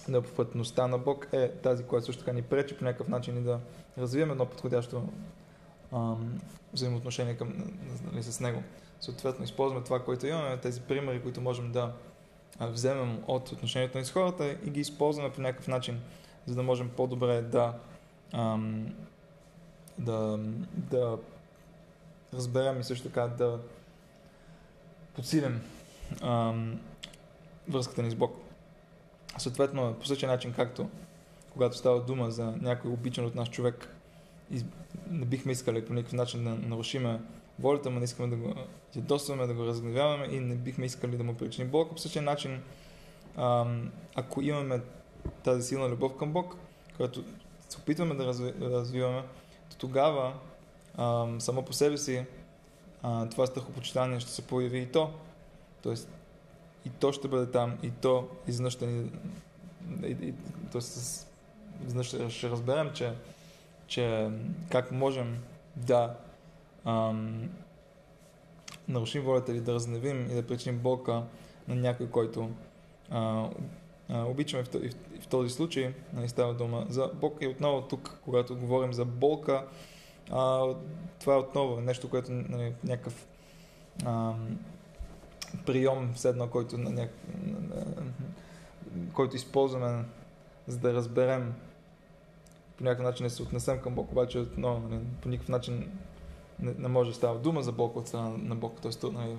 необхватността 0.08 0.88
на 0.88 0.98
Бог 0.98 1.28
е 1.32 1.52
тази, 1.52 1.84
която 1.84 2.06
също 2.06 2.24
така 2.24 2.34
ни 2.34 2.42
пречи 2.42 2.78
по 2.78 2.84
някакъв 2.84 3.08
начин 3.08 3.38
и 3.38 3.42
да 3.42 3.60
развием 3.98 4.32
едно 4.32 4.46
подходящо 4.46 5.10
ам, 5.94 6.40
взаимоотношение 6.74 7.38
към, 7.38 7.54
нали, 8.12 8.24
с 8.24 8.40
Него. 8.40 8.64
Съответно, 9.02 9.46
използваме 9.46 9.84
това, 9.84 10.04
което 10.04 10.28
имаме, 10.28 10.58
тези 10.58 10.82
примери, 10.82 11.22
които 11.22 11.42
можем 11.42 11.72
да 11.72 11.94
вземем 12.60 13.24
от 13.28 13.52
отношението 13.52 13.98
ни 13.98 14.06
с 14.06 14.12
хората 14.12 14.52
и 14.52 14.70
ги 14.70 14.80
използваме 14.80 15.32
по 15.32 15.42
някакъв 15.42 15.68
начин, 15.68 16.00
за 16.46 16.56
да 16.56 16.64
можем 16.64 16.90
по-добре 16.90 17.42
да, 17.42 17.74
ам, 18.34 18.96
да, 19.98 20.40
да 20.74 21.18
разберем 22.34 22.80
и 22.80 22.84
също 22.84 23.08
така 23.08 23.28
да 23.28 23.60
подсилим 25.16 25.62
ам, 26.22 26.80
връзката 27.70 28.04
ни 28.04 28.12
с 28.12 28.16
Бог. 28.16 28.38
Съответно, 29.38 29.96
по 30.00 30.06
същия 30.06 30.30
начин, 30.30 30.54
както 30.54 30.90
когато 31.54 31.78
става 31.78 32.02
дума 32.02 32.32
за 32.32 32.54
някой 32.62 32.92
обичан 32.92 33.26
от 33.26 33.36
нас 33.36 33.50
човек, 33.50 33.96
не 35.10 35.26
бихме 35.26 35.52
искали 35.52 35.86
по 35.86 35.94
никакъв 35.94 36.14
начин 36.14 36.44
да 36.44 36.50
нарушиме 36.50 37.22
волята 37.60 37.90
му, 37.90 38.00
не 38.00 38.06
искаме 38.06 38.36
да 38.36 38.36
го 38.36 38.54
ядосваме, 38.96 39.48
да 39.48 39.54
го 39.54 39.66
разгневяваме 39.66 40.26
и 40.26 40.40
не 40.40 40.56
бихме 40.56 40.86
искали 40.86 41.18
да 41.18 41.24
му 41.24 41.36
причиним 41.36 41.72
болка. 41.72 41.96
По 41.96 42.02
същия 42.02 42.22
начин, 42.22 42.62
ако 44.16 44.42
имаме 44.42 44.82
тази 45.44 45.68
силна 45.68 45.90
любов 45.90 46.18
към 46.18 46.34
Бог, 46.34 46.56
която 46.98 47.24
се 47.70 47.78
опитваме 47.78 48.16
да, 48.16 48.26
разви, 48.26 48.52
да 48.52 48.70
развиваме, 48.70 49.24
то 49.70 49.78
тогава 49.78 50.34
ам, 50.98 51.42
само 51.42 51.66
по 51.66 51.74
себе 51.74 51.98
си 51.98 52.26
това 53.32 53.46
страхопочитание 53.46 54.20
ще 54.20 54.32
се 54.32 54.48
появи 54.48 54.80
и 54.80 54.86
то. 54.86 55.14
Тоест, 55.84 56.10
и 56.88 56.90
то 56.90 57.12
ще 57.12 57.28
бъде 57.28 57.52
там, 57.52 57.78
и 57.84 57.92
то 57.92 58.28
изведнъж 58.48 58.74
ще 58.74 58.88
ни... 58.88 59.12
И, 60.04 60.34
тоест, 60.72 61.28
изведнъж 61.88 62.34
ще, 62.34 62.50
разберем, 62.50 62.92
че, 62.94 63.14
че 63.88 64.30
как 64.70 64.92
можем 64.92 65.38
да 65.76 66.16
ам, 66.86 67.50
нарушим 68.88 69.24
волята 69.24 69.52
или 69.52 69.62
да 69.62 69.74
разневим 69.74 70.32
и 70.32 70.36
да 70.36 70.48
причиним 70.48 70.80
болка 70.80 71.24
на 71.68 71.76
някой, 71.76 72.10
който 72.10 72.50
а, 73.10 73.50
а, 74.10 74.24
обичаме 74.24 74.64
в, 74.64 74.68
в, 74.74 75.22
в 75.22 75.28
този 75.28 75.50
случай, 75.50 75.94
нали, 76.14 76.30
става 76.30 76.54
дума 76.54 76.86
за 76.90 77.12
Бог. 77.14 77.38
И 77.42 77.48
отново 77.48 77.82
тук, 77.82 78.20
когато 78.26 78.56
говорим 78.56 78.94
за 78.94 79.06
болка, 79.06 79.66
а, 80.32 80.66
това 81.20 81.34
е 81.34 81.38
отново 81.38 81.82
нещо, 81.82 82.10
което 82.10 82.32
нали, 82.32 82.74
някакъв 82.84 83.28
прием, 85.66 86.14
все 86.14 86.30
едно, 86.30 86.50
който, 86.50 86.78
на 86.78 86.90
няк... 86.90 87.12
който 89.14 89.36
използваме, 89.36 90.06
за 90.68 90.80
да 90.80 90.94
разберем 90.94 91.54
по 92.78 92.84
някакъв 92.84 93.06
начин 93.06 93.26
да 93.26 93.30
се 93.30 93.44
отнесем 93.44 93.82
към 93.82 93.96
Бог, 93.96 94.12
обаче 94.12 94.46
но, 94.58 94.80
нали, 94.80 95.00
по 95.22 95.30
никакъв 95.30 95.50
начин 95.50 95.92
не, 96.60 96.74
не 96.78 96.88
може 96.88 97.10
да 97.10 97.16
става 97.16 97.40
дума 97.40 97.64
за 97.64 97.72
Бог 97.72 97.96
от 97.96 98.08
страна 98.08 98.30
на 98.38 98.56
Бог. 98.56 98.78
Тоест, 98.82 99.04
нали, 99.04 99.38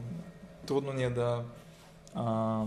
трудно 0.66 0.92
ни 0.92 1.04
е 1.04 1.10
да, 1.10 1.44
а, 2.14 2.64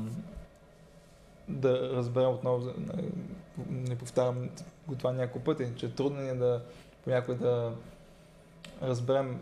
да 1.47 1.89
разберем 1.95 2.29
отново, 2.29 2.73
нали, 2.77 3.11
не 3.69 3.97
повтарям 3.97 4.49
го 4.87 4.95
това 4.95 5.11
няколко 5.11 5.45
пъти, 5.45 5.67
че 5.75 5.95
трудно 5.95 6.21
ни 6.21 6.29
е 6.29 6.33
да 6.33 6.63
понякога 7.03 7.37
да 7.37 7.73
разберем 8.81 9.39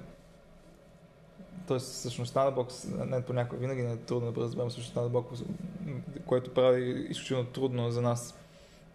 т.е. 1.68 1.80
същността 1.80 2.44
на 2.44 2.52
Бог, 2.52 2.68
не 3.06 3.22
понякога, 3.22 3.58
винаги 3.58 3.82
не 3.82 3.92
е 3.92 3.98
трудно 3.98 4.32
да 4.32 4.42
разберем 4.42 4.72
същността 4.72 5.02
на 5.02 5.10
Бог, 5.10 5.32
което 6.26 6.54
прави 6.54 7.08
изключително 7.10 7.46
трудно 7.46 7.92
за 7.92 8.02
нас 8.02 8.40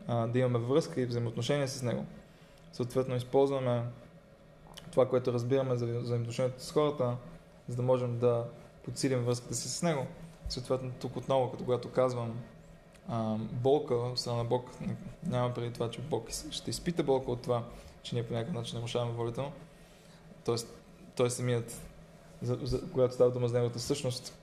а, 0.07 0.27
да 0.27 0.39
имаме 0.39 0.59
връзка 0.59 1.01
и 1.01 1.07
взаимоотношения 1.07 1.69
с 1.69 1.83
Него. 1.83 2.07
Съответно, 2.73 3.17
използваме 3.17 3.83
това, 4.91 5.09
което 5.09 5.33
разбираме 5.33 5.77
за 5.77 5.87
взаимоотношението 5.87 6.63
с 6.63 6.73
хората, 6.73 7.17
за 7.69 7.77
да 7.77 7.83
можем 7.83 8.19
да 8.19 8.45
подсилим 8.85 9.25
връзката 9.25 9.55
си 9.55 9.69
с 9.69 9.83
Него. 9.83 10.07
Съответно, 10.49 10.93
тук 11.01 11.17
отново, 11.17 11.51
като 11.51 11.65
когато 11.65 11.91
казвам 11.91 12.41
а, 13.09 13.37
болка 13.53 13.95
страна 14.17 14.39
на 14.39 14.45
Бог, 14.45 14.71
няма 15.27 15.55
преди 15.55 15.73
това, 15.73 15.91
че 15.91 16.01
Бог 16.01 16.29
ще 16.51 16.71
изпита 16.71 17.03
болка 17.03 17.31
от 17.31 17.43
това, 17.43 17.65
че 18.03 18.15
ние 18.15 18.27
по 18.27 18.35
някакъв 18.35 18.55
начин 18.55 18.79
нарушаваме 18.79 19.13
волята 19.13 19.43
му. 19.43 19.53
Тоест, 20.45 20.69
той 21.17 21.31
самият, 21.31 21.83
за, 22.43 22.59
за, 22.63 22.91
когато 22.91 23.15
става 23.15 23.31
дума 23.31 23.49
за 23.49 23.55
неговата 23.55 23.79
същност, 23.79 24.39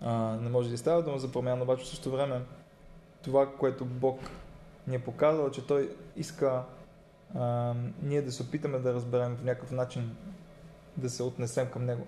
а, 0.00 0.36
не 0.36 0.50
може 0.50 0.70
да 0.70 0.78
става 0.78 1.02
дума 1.02 1.18
за 1.18 1.32
промяна, 1.32 1.62
обаче 1.62 1.84
в 1.84 1.88
същото 1.88 2.16
време 2.16 2.42
това, 3.22 3.52
което 3.58 3.84
Бог 3.84 4.20
ни 4.86 4.96
е 4.96 5.04
показал, 5.04 5.50
че 5.50 5.66
Той 5.66 5.96
иска 6.16 6.62
а, 7.34 7.74
ние 8.02 8.22
да 8.22 8.32
се 8.32 8.42
опитаме 8.42 8.78
да 8.78 8.94
разберем 8.94 9.36
в 9.36 9.44
някакъв 9.44 9.70
начин 9.70 10.16
да 10.96 11.10
се 11.10 11.22
отнесем 11.22 11.70
към 11.70 11.84
Него. 11.84 12.06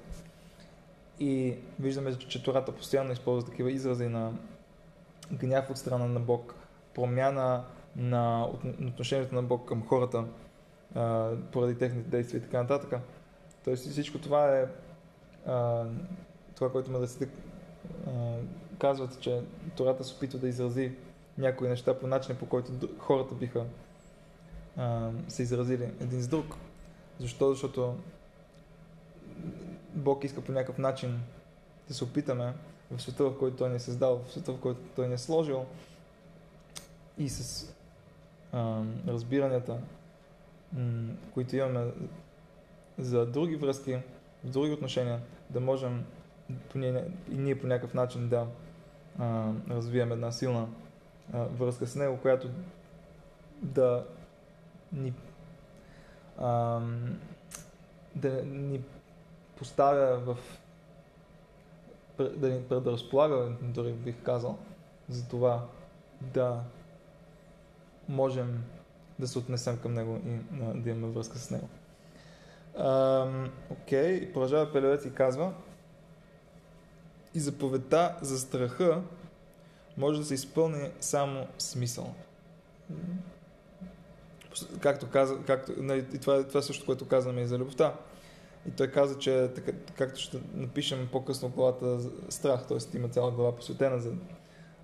И 1.20 1.56
виждаме, 1.80 2.18
че 2.18 2.42
Тората 2.42 2.72
постоянно 2.72 3.12
използва 3.12 3.50
такива 3.50 3.70
изрази 3.70 4.06
на 4.06 4.32
гняв 5.32 5.70
от 5.70 5.78
страна 5.78 6.06
на 6.06 6.20
Бог, 6.20 6.54
промяна 6.94 7.64
на 7.96 8.46
отношението 8.86 9.34
на 9.34 9.42
Бог 9.42 9.68
към 9.68 9.86
хората 9.86 10.24
поради 11.52 11.78
техните 11.78 12.10
действия 12.10 12.38
и 12.38 12.42
така 12.42 12.62
нататък. 12.62 13.00
Тоест 13.64 13.90
всичко 13.90 14.18
това 14.18 14.58
е 14.58 14.66
това, 16.54 16.72
което 16.72 16.90
мъдреците 16.90 17.28
казват, 18.78 19.20
че 19.20 19.42
Тората 19.76 20.04
се 20.04 20.14
опитва 20.14 20.38
да 20.38 20.48
изрази 20.48 20.92
някои 21.38 21.68
неща 21.68 21.98
по 21.98 22.06
начин, 22.06 22.36
по 22.36 22.46
който 22.46 22.72
хората 22.98 23.34
биха 23.34 23.64
а, 24.76 25.10
се 25.28 25.42
изразили 25.42 25.84
един 26.00 26.20
с 26.20 26.28
друг. 26.28 26.56
Защо? 27.20 27.50
Защото 27.50 27.96
Бог 29.94 30.24
иска 30.24 30.40
по 30.40 30.52
някакъв 30.52 30.78
начин 30.78 31.20
да 31.88 31.94
се 31.94 32.04
опитаме 32.04 32.54
в 32.90 33.02
света, 33.02 33.24
в 33.24 33.38
който 33.38 33.56
Той 33.56 33.68
ни 33.68 33.76
е 33.76 33.80
създал, 33.80 34.22
в 34.26 34.32
света, 34.32 34.52
в 34.52 34.60
който 34.60 34.80
Той 34.96 35.08
ни 35.08 35.14
е 35.14 35.18
сложил 35.18 35.66
и 37.18 37.28
с 37.28 37.68
а, 38.52 38.82
разбиранията, 39.06 39.78
които 41.34 41.56
имаме 41.56 41.92
за 42.98 43.26
други 43.26 43.56
връзки, 43.56 43.98
в 44.44 44.50
други 44.50 44.72
отношения, 44.72 45.20
да 45.50 45.60
можем 45.60 46.04
и 46.74 47.02
ние 47.30 47.60
по 47.60 47.66
някакъв 47.66 47.94
начин 47.94 48.28
да 48.28 48.46
а, 49.18 49.52
развием 49.70 50.12
една 50.12 50.32
силна 50.32 50.68
а, 51.32 51.44
връзка 51.44 51.86
с 51.86 51.96
него, 51.96 52.18
която 52.22 52.50
да 53.62 54.06
ни 54.92 55.14
а, 56.38 56.80
да 58.14 58.42
ни 58.44 58.80
поставя 59.56 60.18
в 60.18 60.38
да 62.18 62.50
ни 62.50 62.62
предразполага, 62.68 63.52
дори 63.62 63.92
бих 63.92 64.22
казал, 64.22 64.58
за 65.08 65.28
това 65.28 65.66
да 66.20 66.60
можем 68.08 68.64
да 69.18 69.28
се 69.28 69.38
отнесем 69.38 69.78
към 69.78 69.94
него 69.94 70.20
и 70.26 70.38
да 70.80 70.90
имаме 70.90 71.12
връзка 71.12 71.38
с 71.38 71.50
него. 71.50 71.68
Окей, 72.78 74.20
okay. 74.20 74.32
продължава 74.32 74.72
Пелевец 74.72 75.04
и 75.04 75.14
казва 75.14 75.52
и 77.34 77.40
заповедта 77.40 78.16
за 78.22 78.38
страха 78.38 79.02
може 79.96 80.20
да 80.20 80.26
се 80.26 80.34
изпълни 80.34 80.90
само 81.00 81.46
смисъл. 81.58 82.14
Както 84.80 85.10
каза, 85.10 85.38
както, 85.46 85.72
нали, 85.76 86.06
и 86.14 86.18
това, 86.18 86.48
това 86.48 86.60
е 86.60 86.62
също, 86.62 86.86
което 86.86 87.08
казваме 87.08 87.40
и 87.40 87.46
за 87.46 87.58
любовта. 87.58 87.94
И 88.68 88.70
той 88.70 88.88
каза, 88.88 89.18
че 89.18 89.50
така, 89.54 89.72
както 89.96 90.20
ще 90.20 90.38
напишем 90.54 91.08
по-късно 91.12 91.48
главата 91.48 91.98
страх, 92.28 92.66
т.е. 92.68 92.96
има 92.96 93.08
цяла 93.08 93.30
глава 93.30 93.56
посветена 93.56 93.98
за 93.98 94.12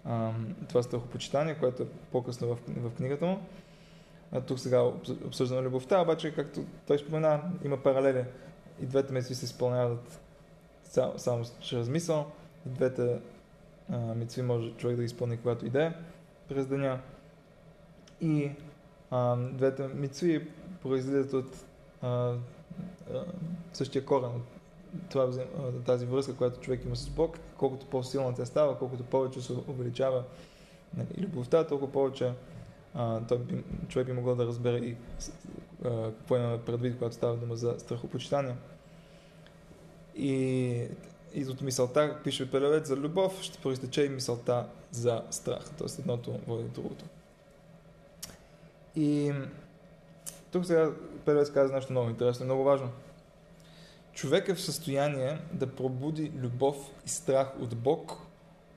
а, 0.05 0.33
това 0.69 0.83
страхопочитание, 0.83 1.59
което 1.61 1.83
е 1.83 1.87
по-късно 2.13 2.49
в, 2.49 2.59
в 2.69 2.91
книгата 2.91 3.27
му. 3.27 3.41
А, 4.35 4.41
тук 4.41 4.59
сега 4.59 4.83
обсъждаме 5.27 5.63
любовта, 5.63 6.03
обаче, 6.03 6.35
както 6.35 6.65
той 6.87 6.99
спомена, 6.99 7.41
има 7.65 7.83
паралели. 7.83 8.25
И 8.83 8.87
двете 8.87 9.13
мисли 9.13 9.35
се 9.35 9.45
изпълняват 9.45 10.21
само, 10.85 11.19
само 11.19 11.45
чрез 11.61 11.89
мисъл. 11.89 12.27
И 12.67 12.69
двете 12.69 13.21
а, 13.93 14.15
може 14.43 14.71
човек 14.71 14.97
да 14.97 15.03
ги 15.03 15.07
изпълни 15.07 15.37
когато 15.37 15.67
иде 15.67 15.93
през 16.49 16.67
деня. 16.67 17.01
И 18.21 18.51
а, 19.11 19.37
двете 19.37 19.89
мицви 19.89 20.49
произлизат 20.83 21.33
от 21.33 21.65
а, 22.03 22.35
същия 23.73 24.05
корен, 24.05 24.31
това, 25.11 25.31
тази 25.87 26.07
връзка, 26.07 26.37
която 26.37 26.61
човек 26.61 26.85
има 26.85 26.97
с 26.97 27.09
Бог, 27.09 27.39
колкото 27.59 27.87
по-силна 27.87 28.35
тя 28.35 28.45
става, 28.45 28.79
колкото 28.79 29.05
повече 29.05 29.41
се 29.41 29.53
увеличава 29.53 30.25
нали, 30.97 31.27
любовта, 31.27 31.67
толкова 31.67 31.93
повече 31.93 32.33
той 33.29 33.39
би, 33.39 33.65
човек 33.89 34.07
би 34.07 34.13
могъл 34.13 34.35
да 34.35 34.47
разбере 34.47 34.77
и 34.77 34.97
а, 35.85 36.13
какво 36.13 36.37
имаме 36.37 36.61
предвид, 36.61 36.99
когато 36.99 37.15
става 37.15 37.37
дума 37.37 37.57
за 37.57 37.75
страхопочитание. 37.79 38.57
И, 40.17 40.89
и 41.35 41.45
от 41.47 41.61
мисълта, 41.61 42.19
пише 42.25 42.51
Пелевец, 42.51 42.89
за 42.89 42.97
любов 42.97 43.43
ще 43.43 43.59
проистече 43.59 44.05
и 44.05 44.09
мисълта 44.09 44.67
за 44.91 45.23
страх. 45.31 45.71
Тоест 45.79 45.99
едното 45.99 46.41
води 46.47 46.69
другото. 46.69 47.05
И 48.97 49.33
тук 50.53 50.67
сега 50.67 50.91
Пелевец 51.25 51.51
каза 51.51 51.75
нещо 51.75 51.93
много 51.93 52.11
интересно, 52.11 52.45
много 52.45 52.65
важно. 52.65 52.91
Човек 54.13 54.49
е 54.49 54.55
в 54.55 54.61
състояние 54.61 55.39
да 55.53 55.75
пробуди 55.75 56.33
любов 56.37 56.77
и 57.07 57.09
страх 57.09 57.53
от 57.61 57.77
Бог 57.77 58.13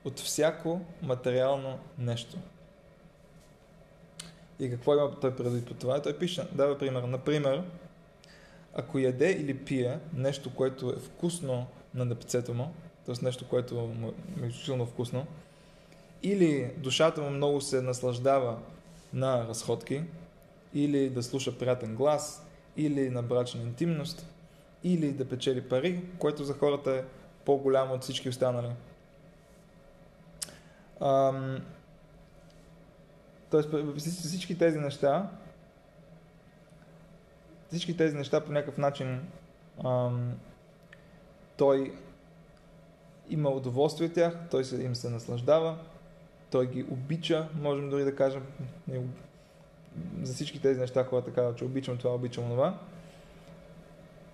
от 0.04 0.18
всяко 0.18 0.80
материално 1.02 1.78
нещо. 1.98 2.38
И 4.60 4.70
какво 4.70 4.94
има 4.94 5.20
той 5.20 5.36
предвид 5.36 5.66
по 5.66 5.74
това? 5.74 6.02
Той 6.02 6.18
пише, 6.18 6.48
дава 6.52 6.78
пример. 6.78 7.02
Например, 7.02 7.62
ако 8.74 8.98
яде 8.98 9.30
или 9.30 9.58
пие 9.58 9.98
нещо, 10.14 10.54
което 10.54 10.90
е 10.90 10.96
вкусно 10.96 11.66
на 11.94 12.06
депцето 12.06 12.54
му, 12.54 12.74
т.е. 13.06 13.14
нещо, 13.24 13.48
което 13.48 13.74
му 13.74 14.08
е 14.08 14.46
изключително 14.46 14.86
вкусно, 14.86 15.26
или 16.22 16.70
душата 16.76 17.22
му 17.22 17.30
много 17.30 17.60
се 17.60 17.82
наслаждава 17.82 18.58
на 19.12 19.48
разходки, 19.48 20.02
или 20.74 21.10
да 21.10 21.22
слуша 21.22 21.58
приятен 21.58 21.96
глас, 21.96 22.46
или 22.76 23.10
на 23.10 23.22
брачна 23.22 23.62
интимност, 23.62 24.26
или 24.84 25.12
да 25.12 25.28
печели 25.28 25.68
пари, 25.68 26.00
което 26.18 26.44
за 26.44 26.54
хората 26.54 26.90
е 26.90 27.04
по-голямо 27.44 27.94
от 27.94 28.02
всички 28.02 28.28
останали. 28.28 28.70
Ам, 31.00 31.60
тоест, 33.50 33.70
всички 33.98 34.58
тези 34.58 34.78
неща, 34.78 35.30
всички 37.68 37.96
тези 37.96 38.16
неща 38.16 38.40
по 38.40 38.52
някакъв 38.52 38.78
начин 38.78 39.20
ам, 39.84 40.32
той 41.56 41.94
има 43.28 43.50
удоволствие 43.50 44.06
от 44.06 44.14
тях, 44.14 44.36
той 44.50 44.64
се, 44.64 44.82
им 44.82 44.94
се 44.94 45.10
наслаждава, 45.10 45.78
той 46.50 46.70
ги 46.70 46.82
обича, 46.82 47.48
можем 47.54 47.90
дори 47.90 48.04
да 48.04 48.16
кажем, 48.16 48.42
за 50.22 50.34
всички 50.34 50.62
тези 50.62 50.80
неща 50.80 51.04
хората 51.04 51.32
казват, 51.32 51.56
че 51.56 51.64
обичам 51.64 51.98
това, 51.98 52.14
обичам 52.14 52.44
това. 52.44 52.78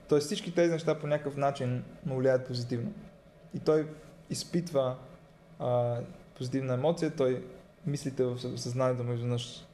Тоест 0.09 0.27
всички 0.27 0.55
тези 0.55 0.73
неща 0.73 0.99
по 0.99 1.07
някакъв 1.07 1.37
начин 1.37 1.85
му 2.07 2.17
влияят 2.17 2.47
позитивно. 2.47 2.93
И 3.55 3.59
той 3.59 3.89
изпитва 4.31 4.97
а, 5.59 6.01
позитивна 6.35 6.75
емоция, 6.75 7.17
той 7.17 7.45
мислите 7.87 8.25
в 8.25 8.39
съзнанието 8.59 9.05
му 9.05 9.13
изведнъж 9.13 9.67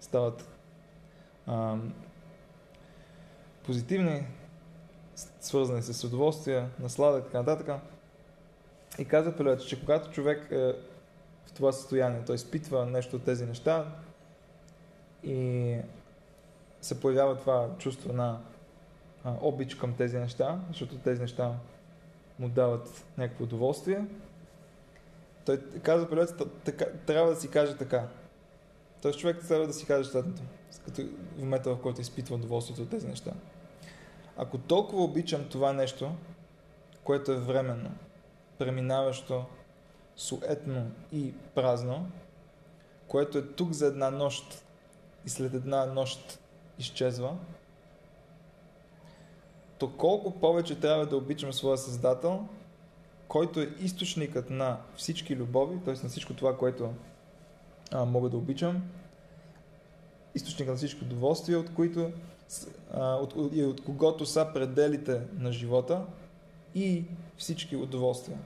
стават 0.00 0.44
а, 1.46 1.76
позитивни, 3.66 4.26
свързани 5.40 5.82
с 5.82 6.04
удоволствие, 6.04 6.68
наслада 6.80 7.18
и 7.18 7.22
така 7.22 7.38
нататък. 7.38 7.80
И 8.98 9.04
казва 9.04 9.36
Пелевец, 9.36 9.64
че 9.64 9.80
когато 9.80 10.10
човек 10.10 10.48
е 10.50 10.72
в 11.46 11.52
това 11.54 11.72
състояние, 11.72 12.24
той 12.26 12.34
изпитва 12.34 12.86
нещо 12.86 13.16
от 13.16 13.24
тези 13.24 13.46
неща 13.46 13.86
и 15.22 15.76
се 16.80 17.00
появява 17.00 17.38
това 17.38 17.68
чувство 17.78 18.12
на 18.12 18.40
обич 19.24 19.74
към 19.74 19.94
тези 19.94 20.18
неща, 20.18 20.60
защото 20.68 20.98
тези 20.98 21.20
неща 21.20 21.52
му 22.38 22.48
дават 22.48 23.04
някакво 23.18 23.44
удоволствие. 23.44 24.04
Той 25.46 25.60
казва 25.82 26.08
Пелец, 26.08 26.34
трябва 27.06 27.30
да 27.30 27.40
си 27.40 27.50
каже 27.50 27.76
така. 27.76 28.08
Тоест 29.02 29.18
човек 29.18 29.44
трябва 29.48 29.66
да 29.66 29.72
си 29.72 29.86
каже 29.86 30.10
следното, 30.10 30.42
като 30.84 31.02
в 31.02 31.38
момента 31.38 31.74
в 31.74 31.80
който 31.80 32.00
изпитва 32.00 32.34
удоволствието 32.34 32.82
от 32.82 32.90
тези 32.90 33.08
неща. 33.08 33.32
Ако 34.36 34.58
толкова 34.58 35.02
обичам 35.02 35.48
това 35.48 35.72
нещо, 35.72 36.10
което 37.04 37.32
е 37.32 37.36
временно, 37.36 37.90
преминаващо, 38.58 39.44
суетно 40.16 40.90
и 41.12 41.34
празно, 41.54 42.06
което 43.08 43.38
е 43.38 43.46
тук 43.46 43.72
за 43.72 43.86
една 43.86 44.10
нощ 44.10 44.64
и 45.26 45.28
след 45.28 45.54
една 45.54 45.86
нощ 45.86 46.40
изчезва, 46.78 47.36
то 49.78 49.96
колко 49.96 50.40
повече 50.40 50.80
трябва 50.80 51.06
да 51.06 51.16
обичам 51.16 51.52
своя 51.52 51.78
Създател, 51.78 52.48
който 53.28 53.60
е 53.60 53.74
източникът 53.80 54.50
на 54.50 54.78
всички 54.96 55.36
любови, 55.36 55.78
т.е. 55.84 55.94
на 56.02 56.08
всичко 56.08 56.34
това, 56.34 56.56
което 56.56 56.90
а, 57.92 58.04
мога 58.04 58.30
да 58.30 58.36
обичам, 58.36 58.82
източникът 60.34 60.72
на 60.72 60.76
всички 60.76 61.04
удоволствия, 61.04 61.58
от 61.58 61.74
които 61.74 62.12
а, 62.92 63.14
от, 63.14 63.34
и 63.52 63.64
от 63.64 63.84
когото 63.84 64.26
са 64.26 64.48
пределите 64.54 65.20
на 65.38 65.52
живота 65.52 66.06
и 66.74 67.04
всички 67.36 67.76
удоволствия. 67.76 68.38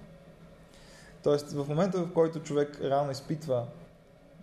Тоест, 1.23 1.53
в 1.53 1.69
момента, 1.69 1.99
в 2.05 2.13
който 2.13 2.43
човек 2.43 2.81
реално 2.83 3.11
изпитва 3.11 3.67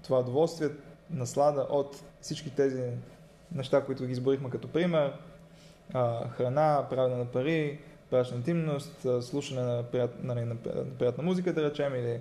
това 0.03 0.19
удоволствие, 0.19 0.69
наслада 1.09 1.61
от 1.69 2.03
всички 2.21 2.55
тези 2.55 2.83
неща, 3.51 3.85
които 3.85 4.05
ги 4.05 4.11
изборихме 4.11 4.49
като 4.49 4.67
пример, 4.67 5.13
а, 5.93 6.29
храна, 6.29 6.87
правене 6.89 7.15
на 7.15 7.25
пари, 7.25 7.79
брачна 8.15 8.37
интимност, 8.37 9.07
слушане 9.21 9.61
на, 9.61 9.83
прият, 9.83 10.23
нали, 10.23 10.39
на, 10.39 10.55
на 10.75 10.97
приятна 10.99 11.23
музика, 11.23 11.53
да 11.53 11.63
речем, 11.63 11.95
или 11.95 12.19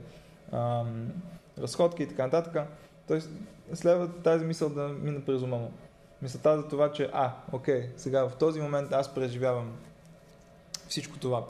а, 0.53 0.85
разходки 1.59 2.03
и 2.03 2.09
така 2.09 2.23
нататък. 2.25 2.69
Тоест, 3.09 3.31
следва 3.75 4.09
тази 4.23 4.45
мисъл 4.45 4.69
да 4.69 4.89
мине 4.89 5.25
през 5.25 5.43
ума 5.43 5.57
му. 5.57 5.73
Мисълта 6.23 6.57
за 6.57 6.69
това, 6.69 6.93
че 6.93 7.11
а, 7.13 7.33
окей, 7.53 7.91
сега 7.97 8.29
в 8.29 8.37
този 8.37 8.61
момент 8.61 8.93
аз 8.93 9.15
преживявам 9.15 9.73
всичко 10.89 11.19
това, 11.19 11.47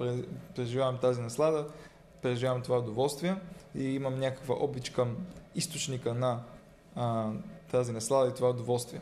преживявам 0.57 0.99
тази 0.99 1.21
наслада, 1.21 1.67
преживявам 2.23 2.63
това 2.63 2.79
удоволствие 2.79 3.37
и 3.75 3.85
имам 3.85 4.21
някаква 4.21 4.55
обич 4.55 4.91
към 4.91 5.17
източника 5.55 6.15
на 6.15 6.41
а, 6.97 7.31
тази 7.71 7.93
наслада 7.93 8.31
и 8.31 8.35
това 8.35 8.51
удоволствие. 8.51 9.01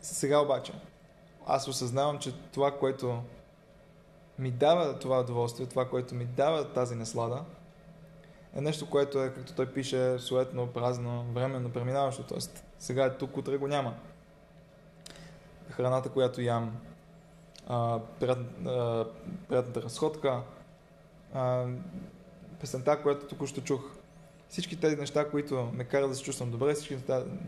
Сега 0.00 0.38
обаче, 0.38 0.72
аз 1.46 1.68
осъзнавам, 1.68 2.18
че 2.18 2.34
това, 2.52 2.78
което 2.78 3.22
ми 4.38 4.50
дава 4.50 4.98
това 4.98 5.20
удоволствие, 5.20 5.66
това, 5.66 5.88
което 5.88 6.14
ми 6.14 6.24
дава 6.24 6.72
тази 6.72 6.94
наслада, 6.94 7.44
е 8.56 8.60
нещо, 8.60 8.90
което 8.90 9.22
е, 9.22 9.34
както 9.34 9.54
той 9.54 9.72
пише, 9.72 10.18
суетно, 10.18 10.66
празно, 10.66 11.24
временно, 11.32 11.70
преминаващо. 11.72 12.22
Тоест, 12.22 12.64
сега 12.78 13.04
е 13.04 13.16
тук, 13.16 13.36
утре 13.36 13.56
го 13.56 13.68
няма. 13.68 13.94
Храната, 15.70 16.08
която 16.08 16.40
ям, 16.40 16.76
а, 17.66 18.00
приятна, 18.20 18.70
а, 18.70 19.06
приятната 19.48 19.82
разходка, 19.82 20.42
а, 21.34 21.66
песента, 22.60 23.02
която 23.02 23.26
току-що 23.26 23.60
чух. 23.60 23.80
Всички 24.48 24.80
тези 24.80 24.96
неща, 24.96 25.30
които 25.30 25.70
ме 25.74 25.84
карат 25.84 26.10
да 26.10 26.16
се 26.16 26.22
чувствам 26.22 26.50
добре, 26.50 26.74
всички 26.74 26.96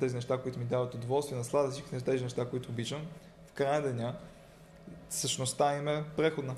тези 0.01 0.15
неща, 0.15 0.39
които 0.39 0.59
ми 0.59 0.65
дават 0.65 0.95
удоволствие, 0.95 1.39
наслада, 1.39 1.71
всички 1.71 2.05
тези 2.05 2.25
неща, 2.25 2.51
които 2.51 2.71
обичам, 2.71 3.07
в 3.47 3.53
края 3.53 3.83
деня, 3.83 4.17
същността 5.09 5.77
им 5.77 5.89
е 5.89 6.05
преходна. 6.17 6.55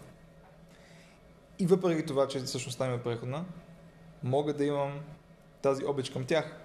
И 1.60 1.66
въпреки 1.66 2.06
това, 2.06 2.28
че 2.28 2.46
същността 2.46 2.86
им 2.86 2.94
е 2.94 3.02
преходна, 3.02 3.44
мога 4.22 4.54
да 4.54 4.64
имам 4.64 5.00
тази 5.62 5.84
обич 5.84 6.10
към 6.10 6.24
тях. 6.24 6.60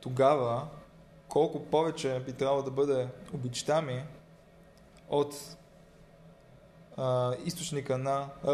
Тогава, 0.00 0.68
колко 1.28 1.64
повече 1.64 2.22
би 2.26 2.32
трябвало 2.32 2.62
да 2.62 2.70
бъде 2.70 3.08
обичта 3.34 3.82
ми 3.82 4.04
от 5.08 5.56
а, 6.96 7.34
източника 7.44 7.98
на, 7.98 8.28
а, 8.46 8.52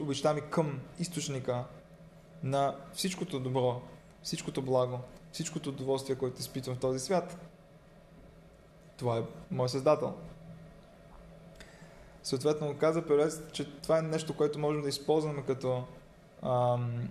обичта 0.00 0.34
ми 0.34 0.40
към 0.50 0.80
източника 0.98 1.64
на 2.42 2.76
всичкото 2.92 3.40
добро, 3.40 3.82
всичкото 4.22 4.62
благо, 4.62 5.00
всичкото 5.32 5.68
удоволствие, 5.68 6.16
което 6.16 6.40
изпитвам 6.40 6.76
в 6.76 6.80
този 6.80 6.98
свят. 6.98 7.38
Това 8.96 9.18
е 9.18 9.22
мой 9.50 9.68
създател. 9.68 10.14
Съответно, 12.24 12.76
каза 12.78 13.02
Пелец, 13.02 13.40
че 13.52 13.64
това 13.64 13.98
е 13.98 14.02
нещо, 14.02 14.36
което 14.36 14.58
можем 14.58 14.82
да 14.82 14.88
използваме 14.88 15.42
като 15.46 15.84
ам, 16.42 17.08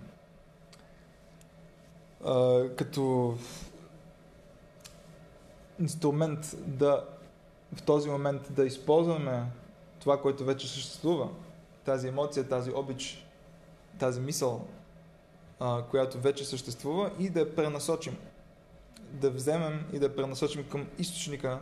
а, 2.24 2.68
като 2.76 3.34
инструмент 5.80 6.56
да 6.66 7.04
в 7.74 7.82
този 7.82 8.10
момент 8.10 8.54
да 8.54 8.64
използваме 8.64 9.46
това, 10.00 10.20
което 10.20 10.44
вече 10.44 10.68
съществува, 10.68 11.28
тази 11.84 12.08
емоция, 12.08 12.48
тази 12.48 12.70
обич, 12.70 13.26
тази 13.98 14.20
мисъл, 14.20 14.66
а, 15.60 15.82
която 15.82 16.20
вече 16.20 16.44
съществува 16.44 17.10
и 17.18 17.30
да 17.30 17.40
я 17.40 17.54
пренасочим. 17.56 18.16
Да 19.12 19.30
вземем 19.30 19.86
и 19.92 19.98
да 19.98 20.16
пренасочим 20.16 20.68
към 20.68 20.86
източника 20.98 21.60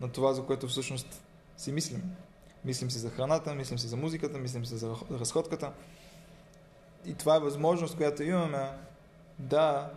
на 0.00 0.12
това, 0.12 0.32
за 0.32 0.46
което 0.46 0.68
всъщност 0.68 1.22
си 1.56 1.72
мислим. 1.72 2.02
Мислим 2.64 2.90
си 2.90 2.98
за 2.98 3.10
храната, 3.10 3.54
мислим 3.54 3.78
си 3.78 3.86
за 3.86 3.96
музиката, 3.96 4.38
мислим 4.38 4.66
си 4.66 4.76
за 4.76 4.94
разходката. 5.10 5.72
И 7.06 7.14
това 7.14 7.36
е 7.36 7.40
възможност, 7.40 7.96
която 7.96 8.22
имаме 8.22 8.70
да 9.38 9.90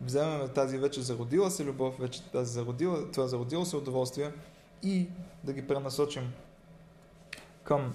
вземем 0.00 0.48
тази 0.48 0.78
вече 0.78 1.02
зародила 1.02 1.50
се 1.50 1.64
любов, 1.64 1.98
вече 1.98 2.22
тази 2.22 2.52
зародила, 2.52 3.10
това 3.12 3.26
зародило 3.26 3.64
се 3.64 3.76
удоволствие 3.76 4.32
и 4.82 5.08
да 5.44 5.52
ги 5.52 5.66
пренасочим 5.66 6.32
към 7.62 7.94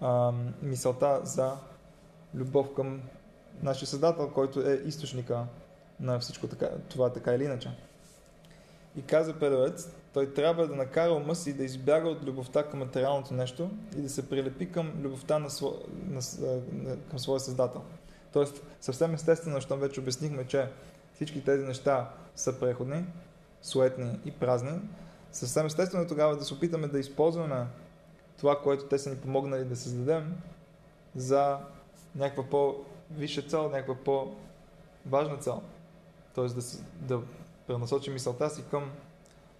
а, 0.00 0.32
мисълта 0.62 1.20
за 1.24 1.56
любов 2.34 2.74
към 2.74 3.02
нашия 3.62 3.88
Създател, 3.88 4.30
който 4.30 4.60
е 4.60 4.82
източника 4.84 5.44
на 6.00 6.18
всичко 6.18 6.46
така, 6.48 6.68
това 6.88 7.12
така 7.12 7.34
или 7.34 7.44
иначе. 7.44 7.70
И 8.96 9.02
каза 9.02 9.38
Педовец, 9.38 9.90
той 10.12 10.32
трябва 10.32 10.66
да 10.66 10.76
накара 10.76 11.12
ума 11.12 11.34
си 11.34 11.52
да 11.52 11.64
избяга 11.64 12.08
от 12.08 12.24
любовта 12.24 12.62
към 12.62 12.78
материалното 12.78 13.34
нещо 13.34 13.70
и 13.98 14.02
да 14.02 14.08
се 14.08 14.28
прилепи 14.28 14.72
към 14.72 14.92
любовта 15.02 15.38
на, 15.38 15.50
сво, 15.50 15.74
на, 16.08 16.20
към 17.10 17.18
своя 17.18 17.40
Създател. 17.40 17.82
Тоест, 18.32 18.62
съвсем 18.80 19.14
естествено, 19.14 19.56
защото 19.56 19.80
вече 19.80 20.00
обяснихме, 20.00 20.46
че 20.46 20.68
всички 21.14 21.44
тези 21.44 21.64
неща 21.64 22.10
са 22.36 22.60
преходни, 22.60 23.04
суетни 23.62 24.18
и 24.24 24.30
празни, 24.30 24.80
съвсем 25.32 25.66
естествено 25.66 26.04
е 26.04 26.06
тогава 26.06 26.36
да 26.36 26.44
се 26.44 26.54
опитаме 26.54 26.86
да 26.86 26.98
използваме 26.98 27.66
това, 28.38 28.60
което 28.62 28.84
те 28.84 28.98
са 28.98 29.10
ни 29.10 29.16
помогнали 29.16 29.64
да 29.64 29.76
създадем 29.76 30.36
за 31.16 31.58
някаква 32.14 32.44
по-висша 32.44 33.42
цел, 33.42 33.62
някаква 33.68 33.94
по-важна 33.94 35.36
цел. 35.36 35.62
Тоест 36.34 36.54
да, 36.54 37.16
да 37.16 37.22
пренасочим 37.70 38.12
мисълта 38.12 38.50
си 38.50 38.62
към 38.70 38.90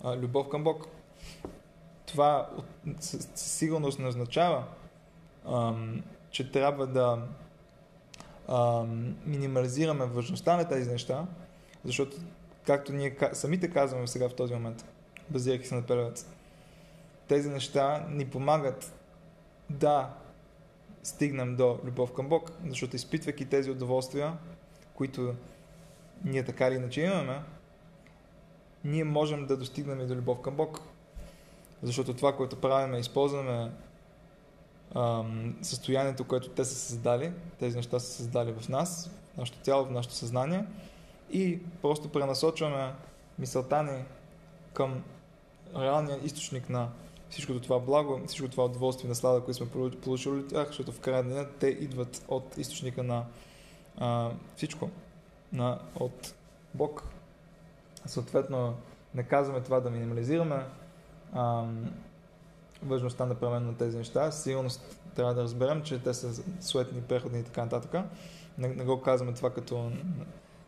а, 0.05 0.17
любов 0.17 0.49
към 0.49 0.65
Бог. 0.65 0.87
Това 2.07 2.51
със 3.01 3.29
сигурност 3.35 3.99
не 3.99 4.09
означава, 4.09 4.65
ам, 5.47 6.03
че 6.31 6.53
трябва 6.53 6.87
да 6.87 7.23
ам, 8.49 9.17
минимализираме 9.27 10.07
важността 10.07 10.57
на 10.57 10.69
тези 10.69 10.91
неща, 10.91 11.27
защото, 11.85 12.17
както 12.67 12.93
ние 12.93 13.19
самите 13.33 13.71
казваме 13.71 14.07
сега 14.07 14.29
в 14.29 14.35
този 14.35 14.55
момент, 14.55 14.85
базирайки 15.29 15.67
се 15.67 15.75
на 15.75 15.83
пелевец, 15.83 16.27
тези 17.29 17.49
неща 17.49 18.07
ни 18.11 18.31
помагат 18.31 18.93
да 19.71 20.11
стигнем 21.03 21.57
до 21.57 21.79
любов 21.85 22.13
към 22.13 22.29
Бог, 22.29 22.53
защото 22.69 22.97
изпитвайки 22.97 23.49
тези 23.49 23.71
удоволствия, 23.71 24.39
които 24.95 25.35
ние 26.25 26.45
така 26.45 26.69
или 26.69 26.75
иначе 26.75 27.01
имаме, 27.03 27.43
ние 28.85 29.05
можем 29.05 29.47
да 29.47 29.57
достигнем 29.57 30.01
и 30.01 30.07
до 30.07 30.15
любов 30.15 30.41
към 30.41 30.57
Бог. 30.57 30.81
Защото 31.83 32.15
това, 32.15 32.37
което 32.37 32.61
правим, 32.61 32.95
е 32.95 32.99
използваме 32.99 33.71
ам, 34.95 35.57
състоянието, 35.63 36.25
което 36.25 36.49
те 36.49 36.65
са 36.65 36.75
създали, 36.75 37.33
тези 37.59 37.77
неща 37.77 37.99
са 37.99 38.13
създали 38.13 38.53
в 38.53 38.69
нас, 38.69 39.11
в 39.35 39.37
нашето 39.37 39.59
тяло, 39.59 39.85
в 39.85 39.91
нашето 39.91 40.15
съзнание 40.15 40.65
и 41.33 41.59
просто 41.83 42.09
пренасочваме 42.09 42.93
мисълта 43.39 43.83
ни 43.83 44.05
към 44.73 45.03
реалния 45.77 46.19
източник 46.25 46.69
на 46.71 46.89
всичкото 47.31 47.61
това 47.61 47.79
благо, 47.79 48.21
всичко 48.27 48.49
това 48.49 48.65
удоволствие 48.65 49.09
на 49.09 49.15
слада, 49.15 49.41
което 49.41 49.57
сме 49.57 49.95
получили 50.01 50.35
от 50.35 50.49
тях, 50.49 50.67
защото 50.67 50.93
в 50.93 51.01
края 51.01 51.23
деня 51.23 51.47
те 51.61 51.67
идват 51.67 52.25
от 52.29 52.59
източника 52.59 53.03
на 53.03 53.25
а, 53.99 54.31
всичко, 54.57 54.91
на, 55.53 55.79
от 55.95 56.35
Бог. 56.75 57.05
Съответно, 58.07 58.75
не 59.15 59.23
казваме 59.23 59.61
това 59.61 59.81
да 59.81 59.91
минимализираме 59.91 60.67
а, 61.33 61.65
важността 62.83 63.27
на 63.27 63.61
на 63.61 63.77
тези 63.77 63.99
неща. 63.99 64.31
Сигурност 64.31 65.01
трябва 65.15 65.35
да 65.35 65.43
разберем, 65.43 65.83
че 65.83 66.03
те 66.03 66.15
са 66.15 66.43
суетни, 66.61 67.03
преходни 67.03 67.41
и 67.41 67.45
така 67.45 67.65
нататък. 67.65 68.05
Не, 68.59 68.69
не 68.69 68.85
го 68.85 69.03
казваме 69.03 69.35
това 69.35 69.51
като, 69.51 69.93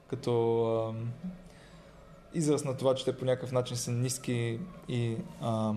като 0.08 0.64
а, 0.64 0.94
израз 2.34 2.64
на 2.64 2.76
това, 2.76 2.94
че 2.94 3.04
те 3.04 3.16
по 3.16 3.24
някакъв 3.24 3.52
начин 3.52 3.76
са 3.76 3.92
ниски 3.92 4.60
и 4.88 5.16
а, 5.40 5.74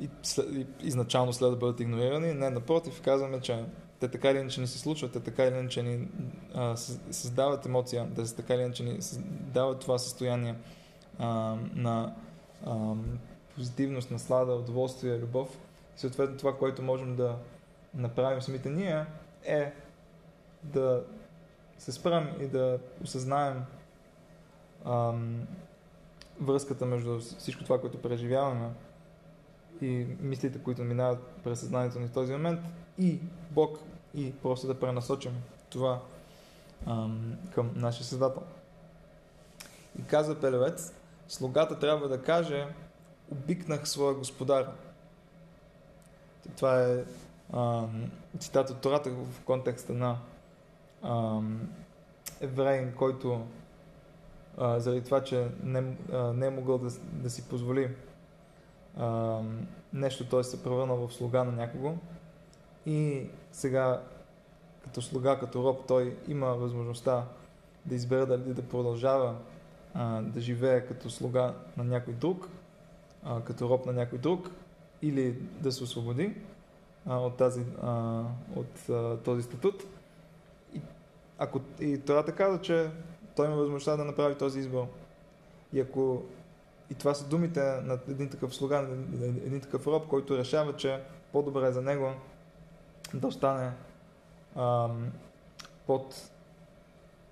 и, 0.00 0.08
и 0.52 0.66
изначално 0.80 1.32
след 1.32 1.50
да 1.50 1.56
бъдат 1.56 1.80
игнорирани. 1.80 2.34
Не, 2.34 2.50
напротив, 2.50 3.00
казваме, 3.04 3.40
че 3.40 3.64
те 4.00 4.08
така 4.08 4.30
или 4.30 4.38
иначе 4.38 4.60
ни 4.60 4.66
се 4.66 4.78
случват, 4.78 5.12
те 5.12 5.20
така 5.20 5.44
или 5.44 5.54
иначе 5.54 5.82
ни 5.82 6.08
а, 6.54 6.76
създават 7.10 7.66
емоция, 7.66 8.08
те 8.14 8.34
така 8.36 8.54
или 8.54 8.62
иначе 8.62 8.82
ни 8.82 8.98
дават 9.28 9.80
това 9.80 9.98
състояние 9.98 10.54
а, 11.18 11.56
на 11.74 12.14
а, 12.66 12.94
позитивност, 13.54 14.10
наслада, 14.10 14.52
удоволствие, 14.52 15.18
любов. 15.18 15.58
И 15.96 16.00
съответно 16.00 16.36
това, 16.36 16.56
което 16.56 16.82
можем 16.82 17.16
да 17.16 17.36
направим 17.94 18.42
самите 18.42 18.70
ние, 18.70 19.06
е 19.44 19.72
да 20.62 21.04
се 21.78 21.92
спрем 21.92 22.28
и 22.40 22.46
да 22.46 22.78
осъзнаем 23.02 23.64
ам, 24.84 25.46
връзката 26.40 26.86
между 26.86 27.18
всичко 27.18 27.64
това, 27.64 27.80
което 27.80 28.02
преживяваме 28.02 28.70
и 29.82 30.06
мислите, 30.20 30.58
които 30.58 30.82
минават 30.82 31.26
през 31.44 31.60
съзнанието 31.60 32.00
ни 32.00 32.06
в 32.06 32.12
този 32.12 32.32
момент 32.32 32.60
и 32.98 33.20
Бог 33.50 33.78
и 34.14 34.32
просто 34.32 34.66
да 34.66 34.80
пренасочим 34.80 35.32
това 35.70 36.00
ам, 36.86 37.36
към 37.54 37.70
нашия 37.74 38.04
Създател. 38.04 38.42
И 39.98 40.04
казва 40.04 40.40
Пелевец, 40.40 40.92
слугата 41.28 41.78
трябва 41.78 42.08
да 42.08 42.22
каже 42.22 42.68
обикнах 43.32 43.88
своя 43.88 44.14
господар. 44.14 44.72
Това 46.56 46.82
е 46.82 47.04
ам, 47.52 48.10
цитат 48.38 48.70
от 48.70 48.80
Тората 48.80 49.10
в 49.10 49.44
контекста 49.44 49.92
на 49.92 50.18
ам, 51.02 51.68
евреин, 52.40 52.94
който 52.94 53.46
а, 54.58 54.80
заради 54.80 55.04
това, 55.04 55.24
че 55.24 55.48
не, 55.62 55.96
а, 56.12 56.32
не 56.32 56.46
е 56.46 56.50
могъл 56.50 56.78
да, 56.78 56.90
да 57.12 57.30
си 57.30 57.48
позволи 57.48 57.94
нещо, 59.92 60.28
той 60.28 60.44
се 60.44 60.62
превърна 60.62 60.94
в 60.94 61.12
слуга 61.12 61.44
на 61.44 61.52
някого 61.52 61.94
и 62.86 63.26
сега 63.52 64.02
като 64.84 65.02
слуга, 65.02 65.38
като 65.38 65.64
роб, 65.64 65.86
той 65.88 66.16
има 66.28 66.46
възможността 66.46 67.24
да 67.84 67.94
избере 67.94 68.26
дали 68.26 68.54
да 68.54 68.62
продължава 68.62 69.36
а, 69.94 70.22
да 70.22 70.40
живее 70.40 70.86
като 70.86 71.10
слуга 71.10 71.54
на 71.76 71.84
някой 71.84 72.14
друг, 72.14 72.48
а, 73.24 73.40
като 73.40 73.68
роб 73.68 73.86
на 73.86 73.92
някой 73.92 74.18
друг, 74.18 74.50
или 75.02 75.32
да 75.60 75.72
се 75.72 75.84
освободи 75.84 76.34
а, 77.06 77.16
от, 77.16 77.36
тази, 77.36 77.64
а, 77.82 78.22
от 78.56 78.88
а, 78.88 79.16
този 79.16 79.42
статут. 79.42 79.82
И, 80.74 80.80
ако, 81.38 81.60
и 81.80 81.98
това 81.98 82.24
каза, 82.24 82.60
че 82.60 82.90
той 83.36 83.46
има 83.46 83.56
възможността 83.56 83.96
да 83.96 84.04
направи 84.04 84.34
този 84.34 84.60
избор. 84.60 84.86
И 85.72 85.80
ако 85.80 86.22
и 86.90 86.94
това 86.94 87.14
са 87.14 87.28
думите 87.28 87.60
на 87.60 87.98
един 88.08 88.28
такъв 88.28 88.54
слуга, 88.54 88.82
на 88.82 89.26
един 89.26 89.60
такъв 89.60 89.86
роб, 89.86 90.08
който 90.08 90.38
решава, 90.38 90.76
че 90.76 91.00
по-добре 91.32 91.66
е 91.66 91.72
за 91.72 91.82
него 91.82 92.12
да 93.14 93.26
остане 93.26 93.72
ам, 94.56 95.12
под 95.86 96.30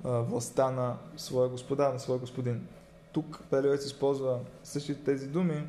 а, 0.04 0.10
властта 0.10 0.70
на 0.70 0.96
своя 1.16 1.48
господар, 1.48 1.92
на 1.92 1.98
своя 1.98 2.18
господин. 2.18 2.68
Тук 3.12 3.42
Пелевец 3.50 3.84
използва 3.84 4.40
същите 4.62 5.04
тези 5.04 5.28
думи 5.28 5.66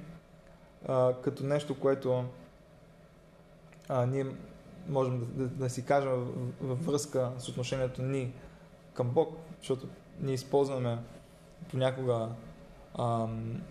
а, 0.88 1.14
като 1.22 1.46
нещо, 1.46 1.80
което 1.80 2.26
а, 3.90 4.06
ние 4.06 4.26
можем 4.90 5.20
да, 5.20 5.26
да, 5.26 5.48
да 5.48 5.70
си 5.70 5.86
кажем 5.86 6.12
във 6.62 6.86
връзка 6.86 7.32
с 7.38 7.50
отношението 7.50 8.02
ни 8.02 8.34
към 8.94 9.10
Бог, 9.10 9.38
защото 9.58 9.88
ние 10.20 10.34
използваме 10.34 10.98
понякога 11.72 12.30
ам, 13.00 13.62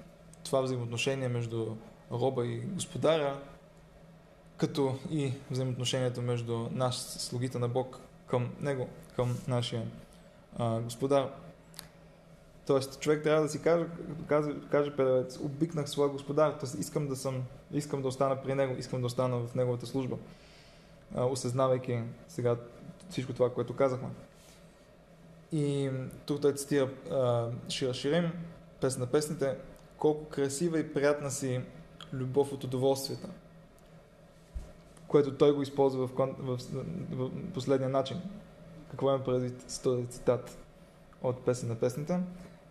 това 0.46 0.60
взаимоотношение 0.60 1.28
между 1.28 1.76
роба 2.12 2.46
и 2.46 2.60
господаря, 2.60 3.40
като 4.56 4.98
и 5.10 5.32
взаимоотношението 5.50 6.22
между 6.22 6.68
нас, 6.72 7.16
слугите 7.18 7.58
на 7.58 7.68
Бог, 7.68 8.00
към 8.26 8.50
Него, 8.60 8.88
към 9.16 9.38
нашия 9.48 9.82
а, 10.58 10.80
господар. 10.80 11.30
Тоест, 12.66 13.00
човек 13.00 13.22
трябва 13.22 13.42
да 13.42 13.48
си 13.48 13.62
каже, 13.62 13.86
каже, 14.28 14.50
каже 14.70 14.96
певец, 14.96 15.38
обикнах 15.40 15.90
своя 15.90 16.10
господар, 16.10 16.50
т.е. 16.50 16.80
искам 16.80 17.08
да 17.08 17.16
съм, 17.16 17.42
искам 17.72 18.02
да 18.02 18.08
остана 18.08 18.42
при 18.42 18.54
него, 18.54 18.74
искам 18.78 19.00
да 19.00 19.06
остана 19.06 19.38
в 19.38 19.54
неговата 19.54 19.86
служба, 19.86 20.16
а, 21.14 21.24
осъзнавайки 21.24 22.00
сега 22.28 22.56
всичко 23.10 23.32
това, 23.32 23.52
което 23.54 23.76
казахме. 23.76 24.08
И 25.52 25.90
тук 26.26 26.40
той 26.40 26.54
цитира 26.54 26.88
Шира 27.68 27.94
Ширим, 27.94 28.32
песен 28.80 29.00
на 29.00 29.06
песните, 29.06 29.56
колко 29.98 30.28
красива 30.28 30.78
и 30.78 30.92
приятна 30.92 31.30
си 31.30 31.60
любов 32.12 32.52
от 32.52 32.64
удоволствията, 32.64 33.28
което 35.08 35.36
той 35.36 35.52
го 35.52 35.62
използва 35.62 36.06
в, 36.06 36.10
в, 36.16 36.36
в, 36.38 36.58
в 37.10 37.30
последния 37.54 37.88
начин. 37.88 38.20
Какво 38.90 39.14
има 39.14 39.24
предвид 39.24 39.64
с 39.70 39.78
този 39.78 40.06
цитат 40.06 40.58
от 41.22 41.44
песен 41.44 41.68
на 41.68 41.74
песните? 41.74 42.20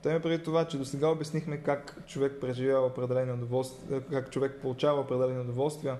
Той 0.04 0.12
има 0.12 0.22
преди 0.22 0.44
това, 0.44 0.66
че 0.66 0.78
до 0.78 0.86
сега 0.86 1.08
обяснихме 1.08 1.58
как 1.58 2.08
човек 2.08 2.38
преживява 2.42 2.88
определени 2.88 3.32
удоволствия, 3.32 4.02
как 4.02 4.32
човек 4.32 4.60
получава 4.62 5.02
определени 5.02 5.40
удоволствия 5.40 5.98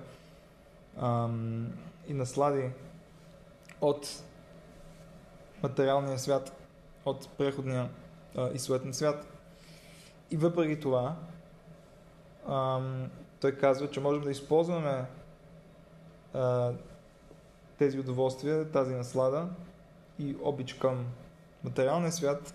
ам, 0.96 1.72
и 2.08 2.14
наслади 2.14 2.70
от 3.80 4.22
материалния 5.62 6.18
свят, 6.18 6.52
от 7.04 7.28
преходния 7.28 7.88
а, 8.36 8.50
и 8.54 8.58
суетен 8.58 8.94
свят. 8.94 9.35
И 10.30 10.36
въпреки 10.36 10.80
това, 10.80 11.16
ам, 12.48 13.10
той 13.40 13.52
казва, 13.52 13.90
че 13.90 14.00
можем 14.00 14.22
да 14.22 14.30
използваме 14.30 15.04
а, 16.34 16.72
тези 17.78 17.98
удоволствия, 17.98 18.70
тази 18.70 18.94
наслада 18.94 19.48
и 20.18 20.36
обич 20.42 20.74
към 20.74 21.06
материалния 21.64 22.12
свят, 22.12 22.54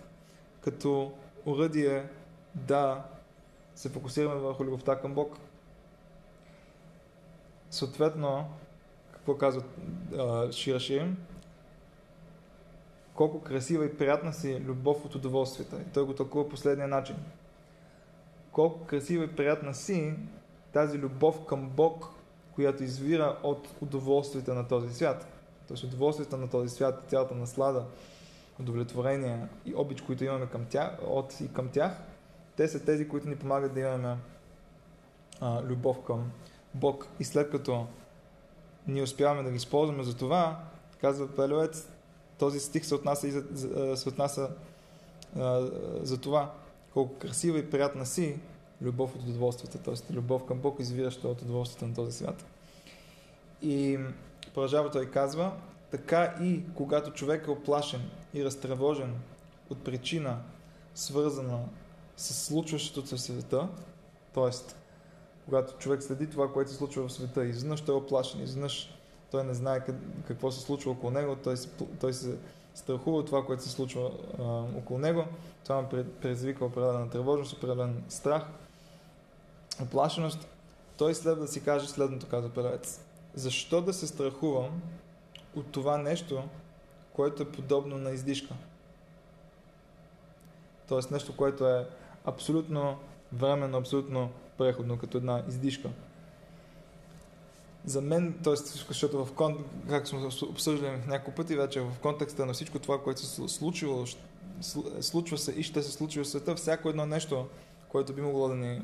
като 0.60 1.12
уръдие 1.46 2.08
да 2.54 3.04
се 3.74 3.88
фокусираме 3.88 4.34
върху 4.34 4.64
любовта 4.64 5.00
към 5.00 5.14
Бог. 5.14 5.36
Съответно, 7.70 8.48
какво 9.12 9.36
казва 9.36 9.62
Шираширим? 10.52 11.16
Колко 13.14 13.42
красива 13.42 13.86
и 13.86 13.96
приятна 13.96 14.32
си 14.32 14.60
любов 14.60 15.04
от 15.04 15.14
удоволствията. 15.14 15.76
И 15.76 15.92
той 15.94 16.04
го 16.04 16.14
тълкува 16.14 16.48
последния 16.48 16.88
начин. 16.88 17.16
Колко 18.52 18.86
красива 18.86 19.24
и 19.24 19.36
приятна 19.36 19.74
си 19.74 20.14
тази 20.72 20.98
любов 20.98 21.44
към 21.46 21.68
Бог, 21.68 22.08
която 22.54 22.82
извира 22.82 23.38
от 23.42 23.68
удоволствията 23.80 24.54
на 24.54 24.68
този 24.68 24.94
свят. 24.94 25.26
Тоест 25.68 25.84
удоволствията 25.84 26.36
на 26.36 26.50
този 26.50 26.68
свят, 26.68 27.04
цялата 27.08 27.34
наслада, 27.34 27.84
удовлетворение 28.60 29.46
и 29.66 29.74
обич, 29.74 30.00
които 30.00 30.24
имаме 30.24 30.46
към 30.46 30.64
тях, 30.64 30.98
от 31.06 31.40
и 31.40 31.52
към 31.52 31.68
тях, 31.68 31.92
те 32.56 32.68
са 32.68 32.84
тези, 32.84 33.08
които 33.08 33.28
ни 33.28 33.36
помагат 33.36 33.74
да 33.74 33.80
имаме 33.80 34.16
а, 35.40 35.62
любов 35.62 36.04
към 36.04 36.30
Бог. 36.74 37.06
И 37.20 37.24
след 37.24 37.50
като 37.50 37.86
ние 38.86 39.02
успяваме 39.02 39.42
да 39.42 39.50
ги 39.50 39.56
използваме 39.56 40.02
за 40.02 40.16
това, 40.16 40.60
казва 41.00 41.36
Пелевец, 41.36 41.88
този 42.38 42.60
стих 42.60 42.86
се 42.86 42.94
отнася, 42.94 43.28
и 43.28 43.30
за, 43.30 43.96
се 43.96 44.08
отнася 44.08 44.50
а, 45.36 45.70
за 46.02 46.20
това, 46.20 46.52
колко 46.94 47.18
красива 47.18 47.58
и 47.58 47.70
приятна 47.70 48.06
си 48.06 48.40
любов 48.82 49.16
от 49.16 49.22
удоволствията, 49.22 49.78
т.е. 49.78 50.14
любов 50.14 50.44
към 50.44 50.58
Бог, 50.58 50.80
извираща 50.80 51.28
от 51.28 51.42
удоволствията 51.42 51.86
на 51.86 51.94
този 51.94 52.12
свят. 52.12 52.44
И 53.62 53.98
продължава 54.54 54.90
той 54.90 55.10
казва, 55.10 55.52
така 55.90 56.36
и 56.42 56.62
когато 56.74 57.12
човек 57.12 57.46
е 57.46 57.50
оплашен 57.50 58.10
и 58.34 58.44
разтревожен 58.44 59.14
от 59.70 59.84
причина, 59.84 60.38
свързана 60.94 61.64
с 62.16 62.34
случващото 62.34 63.06
се 63.06 63.16
в 63.16 63.20
света, 63.20 63.68
т.е. 64.34 64.50
когато 65.44 65.78
човек 65.78 66.02
следи 66.02 66.30
това, 66.30 66.52
което 66.52 66.70
се 66.70 66.76
случва 66.76 67.08
в 67.08 67.12
света, 67.12 67.44
изведнъж 67.44 67.80
той 67.80 67.94
е 67.94 67.98
оплашен, 67.98 68.42
изведнъж 68.42 68.98
той 69.30 69.44
не 69.44 69.54
знае 69.54 69.84
какво 70.28 70.50
се 70.50 70.60
случва 70.60 70.90
около 70.90 71.12
него, 71.12 71.36
той 71.36 71.56
се, 71.56 71.68
той 72.00 72.12
се 72.12 72.36
страхува 72.74 73.24
това, 73.24 73.46
което 73.46 73.62
се 73.62 73.70
случва 73.70 74.10
а, 74.38 74.42
около 74.78 74.98
него, 74.98 75.24
това 75.64 75.80
му 75.80 75.88
предизвика 76.20 76.64
определена 76.64 77.10
тревожност, 77.10 77.52
определен 77.52 78.04
страх, 78.08 78.42
оплашеност, 79.82 80.48
той 80.98 81.14
следва 81.14 81.42
да 81.42 81.48
си 81.48 81.64
каже 81.64 81.88
следното, 81.88 82.26
каза 82.26 82.48
Пелец. 82.48 83.00
Защо 83.34 83.80
да 83.80 83.92
се 83.92 84.06
страхувам 84.06 84.82
от 85.56 85.72
това 85.72 85.98
нещо, 85.98 86.42
което 87.12 87.42
е 87.42 87.52
подобно 87.52 87.98
на 87.98 88.10
издишка. 88.10 88.54
Тоест 90.88 91.10
нещо, 91.10 91.36
което 91.36 91.68
е 91.68 91.86
абсолютно 92.24 92.96
временно, 93.32 93.78
абсолютно 93.78 94.30
преходно, 94.58 94.98
като 94.98 95.18
една 95.18 95.42
издишка. 95.48 95.90
За 97.84 98.00
мен, 98.00 98.34
т.е. 98.44 98.54
защото 98.88 99.24
в 99.24 99.32
кон... 99.32 99.64
как 99.88 100.08
сме 100.08 100.28
обсъждали 100.42 100.90
няколко 101.06 101.36
пъти 101.36 101.56
вече, 101.56 101.80
в 101.80 101.92
контекста 102.02 102.46
на 102.46 102.52
всичко 102.52 102.78
това, 102.78 103.02
което 103.02 103.20
се 103.20 103.48
случило, 103.48 104.04
случва 105.00 105.38
се 105.38 105.52
и 105.52 105.62
ще 105.62 105.82
се 105.82 105.92
случи 105.92 106.20
в 106.20 106.28
света, 106.28 106.54
всяко 106.54 106.88
едно 106.88 107.06
нещо, 107.06 107.46
което 107.88 108.12
би 108.12 108.22
могло 108.22 108.48
да 108.48 108.54
ни 108.54 108.82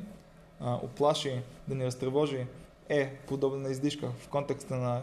а, 0.61 0.75
оплаши, 0.75 1.43
да 1.69 1.75
ни 1.75 1.87
разтревожи, 1.87 2.47
е 2.89 3.17
подобна 3.27 3.59
на 3.59 3.71
издишка 3.71 4.11
в 4.19 4.29
контекста 4.29 4.77
на 4.77 5.03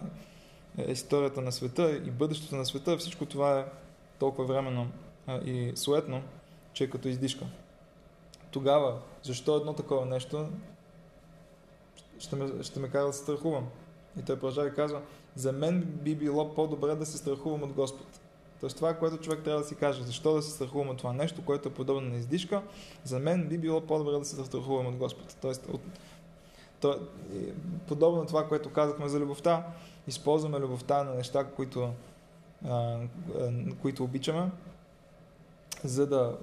е, 0.78 0.92
историята 0.92 1.42
на 1.42 1.52
света 1.52 1.92
и 1.92 2.12
бъдещето 2.12 2.56
на 2.56 2.66
света, 2.66 2.98
всичко 2.98 3.26
това 3.26 3.60
е 3.60 3.66
толкова 4.20 4.46
временно 4.46 4.88
и 5.46 5.72
суетно, 5.76 6.22
че 6.74 6.84
е 6.84 6.90
като 6.90 7.08
издишка. 7.08 7.46
Тогава, 8.52 9.00
защо 9.24 9.58
едно 9.58 9.74
такова 9.74 10.06
нещо 10.06 10.48
ще 12.20 12.36
ме, 12.36 12.64
ще 12.64 12.80
ме 12.80 12.90
кара 12.90 13.06
да 13.06 13.14
се 13.14 13.24
страхувам? 13.24 13.68
И 14.20 14.22
той 14.22 14.36
продължава 14.36 14.68
и 14.68 14.74
казва, 14.74 15.02
за 15.36 15.52
мен 15.52 15.82
би 15.82 16.16
било 16.16 16.54
по-добре 16.54 16.96
да 16.96 17.06
се 17.06 17.18
страхувам 17.18 17.64
от 17.64 17.74
Господ. 17.74 18.08
Тоест 18.60 18.76
това 18.76 18.94
което 18.94 19.18
човек 19.18 19.44
трябва 19.44 19.62
да 19.62 19.68
си 19.68 19.76
каже. 19.76 20.04
Защо 20.04 20.34
да 20.34 20.42
се 20.42 20.52
страхувам 20.52 20.90
от 20.90 20.98
това 20.98 21.14
нещо, 21.14 21.46
което 21.46 21.70
е 21.70 21.74
подобно 21.74 22.10
на 22.10 22.18
издишка? 22.18 22.62
За 23.04 23.20
мен 23.20 23.48
би 23.48 23.58
било 23.58 23.82
по-добре 23.82 24.12
да 24.12 24.26
се 24.26 24.46
страхувам 24.46 24.88
от 24.88 24.96
Господ. 24.96 25.36
Тоест, 25.42 25.68
от, 25.72 25.82
то, 26.80 27.00
подобно 27.88 28.20
на 28.20 28.28
това, 28.28 28.48
което 28.48 28.74
казахме 28.74 29.10
за 29.10 29.20
любовта, 29.20 29.68
използваме 30.08 30.60
любовта 30.60 31.04
на 31.04 31.14
неща, 31.14 31.44
които, 31.44 31.90
а, 32.68 33.00
които 33.82 34.04
обичаме, 34.04 34.52
за 35.84 36.08
да 36.08 36.38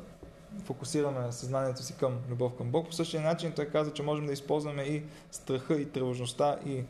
фокусираме 0.64 1.32
съзнанието 1.32 1.82
си 1.82 1.96
към 1.96 2.18
любов 2.30 2.54
към 2.54 2.70
Бог. 2.70 2.87
По 2.87 2.92
същия 2.92 3.22
начин 3.22 3.52
той 3.52 3.64
каза, 3.64 3.92
че 3.92 4.02
можем 4.02 4.26
да 4.26 4.32
използваме 4.32 4.82
и 4.82 5.02
страха, 5.30 5.80
и 5.80 5.90
тревожността, 5.90 6.58
и 6.66 6.85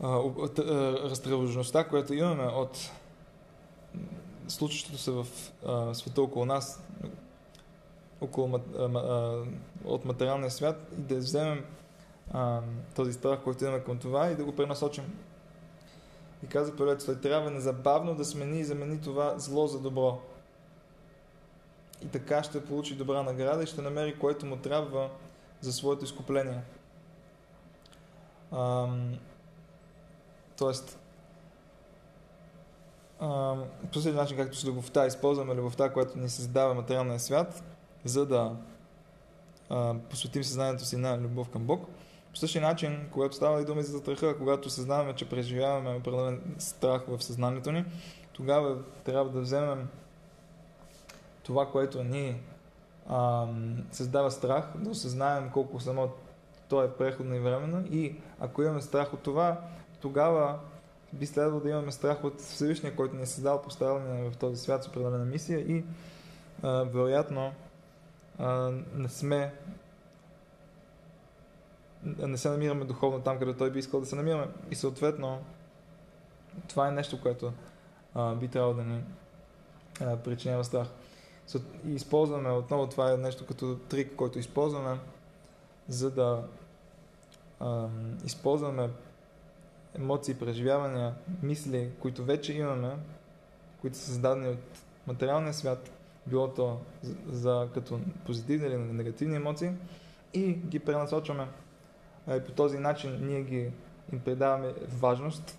а, 0.00 0.22
разтревожността, 1.10 1.84
която 1.84 2.14
имаме 2.14 2.44
от 2.44 2.90
случващото 4.48 4.98
се 4.98 5.10
в 5.10 5.26
а, 5.66 5.94
света 5.94 6.22
около 6.22 6.44
нас, 6.44 6.82
около, 8.20 8.60
а, 8.78 8.82
а, 8.82 9.44
от 9.84 10.04
материалния 10.04 10.50
свят 10.50 10.92
и 10.98 11.00
да 11.00 11.16
вземем 11.16 11.64
а, 12.32 12.60
този 12.96 13.12
страх, 13.12 13.40
който 13.44 13.64
имаме 13.64 13.84
към 13.84 13.98
това 13.98 14.30
и 14.30 14.36
да 14.36 14.44
го 14.44 14.56
пренасочим. 14.56 15.04
И 16.44 16.46
каза 16.46 16.76
той 16.76 17.20
трябва 17.20 17.50
незабавно 17.50 18.14
да 18.14 18.24
смени 18.24 18.60
и 18.60 18.64
замени 18.64 19.00
това 19.00 19.38
зло 19.38 19.66
за 19.66 19.80
добро. 19.80 20.20
И 22.04 22.08
така 22.08 22.42
ще 22.42 22.64
получи 22.64 22.96
добра 22.96 23.22
награда 23.22 23.62
и 23.62 23.66
ще 23.66 23.82
намери 23.82 24.18
което 24.18 24.46
му 24.46 24.56
трябва 24.56 25.10
за 25.60 25.72
своето 25.72 26.04
изкупление. 26.04 26.60
Ам, 28.52 29.18
тоест, 30.58 30.98
по 33.18 33.94
същия 33.94 34.14
начин, 34.14 34.36
както 34.36 34.56
с 34.56 34.64
любовта, 34.64 35.06
използваме 35.06 35.54
любовта, 35.54 35.92
която 35.92 36.18
ни 36.18 36.28
създава 36.28 36.74
материалния 36.74 37.20
свят, 37.20 37.62
за 38.04 38.26
да 38.26 38.56
а, 39.70 39.94
посветим 40.10 40.44
съзнанието 40.44 40.84
си 40.84 40.96
на 40.96 41.18
любов 41.18 41.48
към 41.48 41.62
Бог. 41.62 41.88
По 42.30 42.36
същия 42.36 42.62
начин, 42.62 43.08
когато 43.12 43.36
става 43.36 43.60
и 43.60 43.64
дума 43.64 43.82
за 43.82 43.98
страха, 43.98 44.38
когато 44.38 44.70
съзнаваме, 44.70 45.14
че 45.14 45.28
преживяваме 45.28 45.96
определен 45.96 46.54
страх 46.58 47.04
в 47.08 47.22
съзнанието 47.22 47.72
ни, 47.72 47.84
тогава 48.32 48.78
трябва 49.04 49.30
да 49.30 49.40
вземем 49.40 49.88
това, 51.42 51.70
което 51.70 52.04
ни 52.04 52.40
а, 53.08 53.46
създава 53.92 54.30
страх, 54.30 54.72
да 54.76 54.90
осъзнаем 54.90 55.50
колко 55.50 55.80
само 55.80 56.10
то 56.68 56.82
е 56.82 56.92
преходно 56.92 57.34
и 57.34 57.38
временно 57.38 57.84
и 57.90 58.16
ако 58.40 58.62
имаме 58.62 58.82
страх 58.82 59.14
от 59.14 59.20
това, 59.20 59.60
тогава 60.00 60.58
би 61.12 61.26
следвало 61.26 61.60
да 61.60 61.70
имаме 61.70 61.92
страх 61.92 62.24
от 62.24 62.40
Всевишния, 62.40 62.96
който 62.96 63.16
ни 63.16 63.22
е 63.22 63.26
създал, 63.26 63.62
поставил 63.62 64.14
ни 64.14 64.30
в 64.30 64.36
този 64.36 64.56
свят 64.56 64.84
с 64.84 64.88
определена 64.88 65.24
мисия 65.24 65.60
и 65.60 65.84
а, 66.62 66.82
вероятно 66.82 67.52
а, 68.38 68.72
не 68.94 69.08
сме 69.08 69.54
не 72.04 72.38
се 72.38 72.50
намираме 72.50 72.84
духовно 72.84 73.20
там, 73.20 73.38
където 73.38 73.58
той 73.58 73.70
би 73.70 73.78
искал 73.78 74.00
да 74.00 74.06
се 74.06 74.16
намираме. 74.16 74.46
И 74.70 74.74
съответно, 74.74 75.38
това 76.68 76.88
е 76.88 76.92
нещо, 76.92 77.20
което 77.20 77.52
а, 78.14 78.34
би 78.34 78.48
трябвало 78.48 78.74
да 78.74 78.84
ни 78.84 79.02
а, 80.00 80.16
причинява 80.16 80.64
страх. 80.64 80.88
И 81.86 81.94
използваме, 81.94 82.50
отново 82.50 82.86
това 82.86 83.12
е 83.12 83.16
нещо 83.16 83.46
като 83.46 83.76
трик, 83.88 84.16
който 84.16 84.38
използваме, 84.38 84.98
за 85.88 86.10
да 86.10 86.44
а, 87.60 87.88
използваме 88.24 88.90
емоции, 89.94 90.34
преживявания, 90.34 91.14
мисли, 91.42 91.90
които 92.00 92.24
вече 92.24 92.52
имаме, 92.52 92.96
които 93.80 93.96
са 93.96 94.04
създадени 94.04 94.48
от 94.48 94.58
материалния 95.06 95.54
свят, 95.54 95.90
било 96.26 96.48
то 96.48 96.78
за, 97.02 97.14
за 97.26 97.68
като 97.74 98.00
позитивни 98.26 98.66
или 98.66 98.76
негативни 98.76 99.36
емоции, 99.36 99.70
и 100.34 100.52
ги 100.52 100.78
пренасочваме. 100.78 101.46
И 102.36 102.40
по 102.46 102.52
този 102.52 102.78
начин 102.78 103.18
ние 103.20 103.42
ги 103.42 103.70
им 104.12 104.20
придаваме 104.20 104.74
важност. 104.88 105.58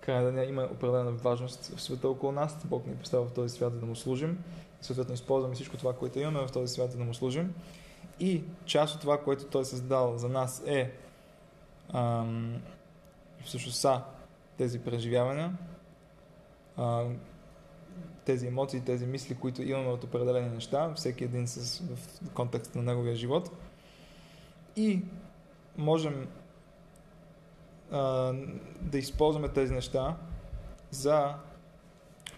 В 0.00 0.04
крайна 0.04 0.24
деня 0.24 0.44
има 0.44 0.62
определена 0.62 1.10
важност 1.10 1.76
в 1.76 1.82
света 1.82 2.08
около 2.08 2.32
нас. 2.32 2.56
Бог 2.64 2.86
ни 2.86 2.92
е 2.92 2.96
поставя 2.96 3.24
в 3.26 3.32
този 3.32 3.54
свят, 3.54 3.80
да 3.80 3.86
му 3.86 3.96
служим. 3.96 4.44
Съответно, 4.80 5.14
използваме 5.14 5.54
всичко 5.54 5.76
това, 5.76 5.92
което 5.92 6.18
имаме 6.18 6.46
в 6.46 6.52
този 6.52 6.72
свят, 6.72 6.98
да 6.98 7.04
му 7.04 7.14
служим. 7.14 7.54
И 8.20 8.44
част 8.64 8.94
от 8.94 9.00
това, 9.00 9.20
което 9.20 9.44
Той 9.44 9.62
е 9.62 9.64
създал 9.64 10.18
за 10.18 10.28
нас 10.28 10.62
е 10.66 10.92
ам, 11.92 12.62
всъщност 13.44 13.78
са 13.78 14.02
тези 14.58 14.78
преживявания, 14.78 15.58
а, 16.76 17.04
тези 18.24 18.46
емоции, 18.46 18.80
тези 18.80 19.06
мисли, 19.06 19.34
които 19.34 19.62
имаме 19.62 19.88
от 19.88 20.04
определени 20.04 20.50
неща, 20.50 20.94
всеки 20.94 21.24
един 21.24 21.48
с, 21.48 21.82
в 21.96 22.30
контекста 22.34 22.78
на 22.78 22.84
неговия 22.84 23.16
живот. 23.16 23.50
И 24.76 25.02
можем 25.76 26.28
а, 27.92 28.32
да 28.80 28.98
използваме 28.98 29.48
тези 29.48 29.72
неща 29.72 30.16
за 30.90 31.34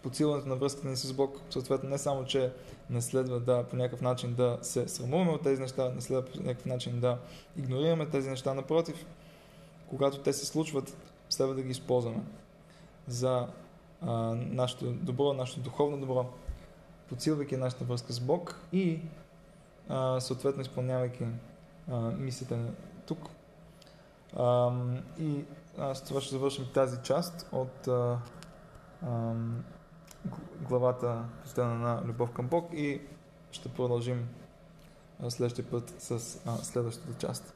подсилването 0.02 0.48
на 0.48 0.56
връзката 0.56 0.88
ни 0.88 0.96
с 0.96 1.12
Бог. 1.12 1.40
Съответно, 1.50 1.88
не 1.88 1.98
само, 1.98 2.24
че 2.24 2.52
не 2.90 3.02
следва 3.02 3.40
да 3.40 3.64
по 3.64 3.76
някакъв 3.76 4.00
начин 4.00 4.34
да 4.34 4.58
се 4.62 4.88
срамуваме 4.88 5.30
от 5.30 5.42
тези 5.42 5.62
неща, 5.62 5.92
не 5.94 6.00
следва 6.00 6.24
по 6.24 6.38
някакъв 6.38 6.66
начин 6.66 7.00
да 7.00 7.18
игнорираме 7.56 8.06
тези 8.06 8.30
неща. 8.30 8.54
Напротив, 8.54 9.06
когато 9.94 10.18
те 10.18 10.32
се 10.32 10.46
случват, 10.46 10.96
следва 11.30 11.54
да 11.54 11.62
ги 11.62 11.70
използваме 11.70 12.22
за 13.08 13.48
а, 14.00 14.12
нашето 14.34 14.92
добро, 14.92 15.32
нашето 15.32 15.60
духовно 15.60 16.00
добро, 16.00 16.26
подсилвайки 17.08 17.56
нашата 17.56 17.84
връзка 17.84 18.12
с 18.12 18.20
Бог 18.20 18.60
и 18.72 19.00
а, 19.88 20.20
съответно 20.20 20.62
изпълнявайки 20.62 21.24
а, 21.90 21.96
ни 21.98 22.32
тук. 23.06 23.28
А, 24.36 24.72
и 25.18 25.44
с 25.94 26.02
това 26.02 26.20
ще 26.20 26.30
завършим 26.30 26.66
тази 26.74 26.98
част 27.02 27.48
от 27.52 27.88
а, 27.88 28.18
а, 29.06 29.32
главата 30.60 31.24
посветена 31.42 31.74
на 31.74 32.02
любов 32.04 32.32
към 32.32 32.48
Бог 32.48 32.68
и 32.72 33.00
ще 33.50 33.68
продължим 33.68 34.28
следващия 35.28 35.70
път 35.70 35.94
с 35.98 36.40
а, 36.46 36.56
следващата 36.56 37.26
част. 37.26 37.52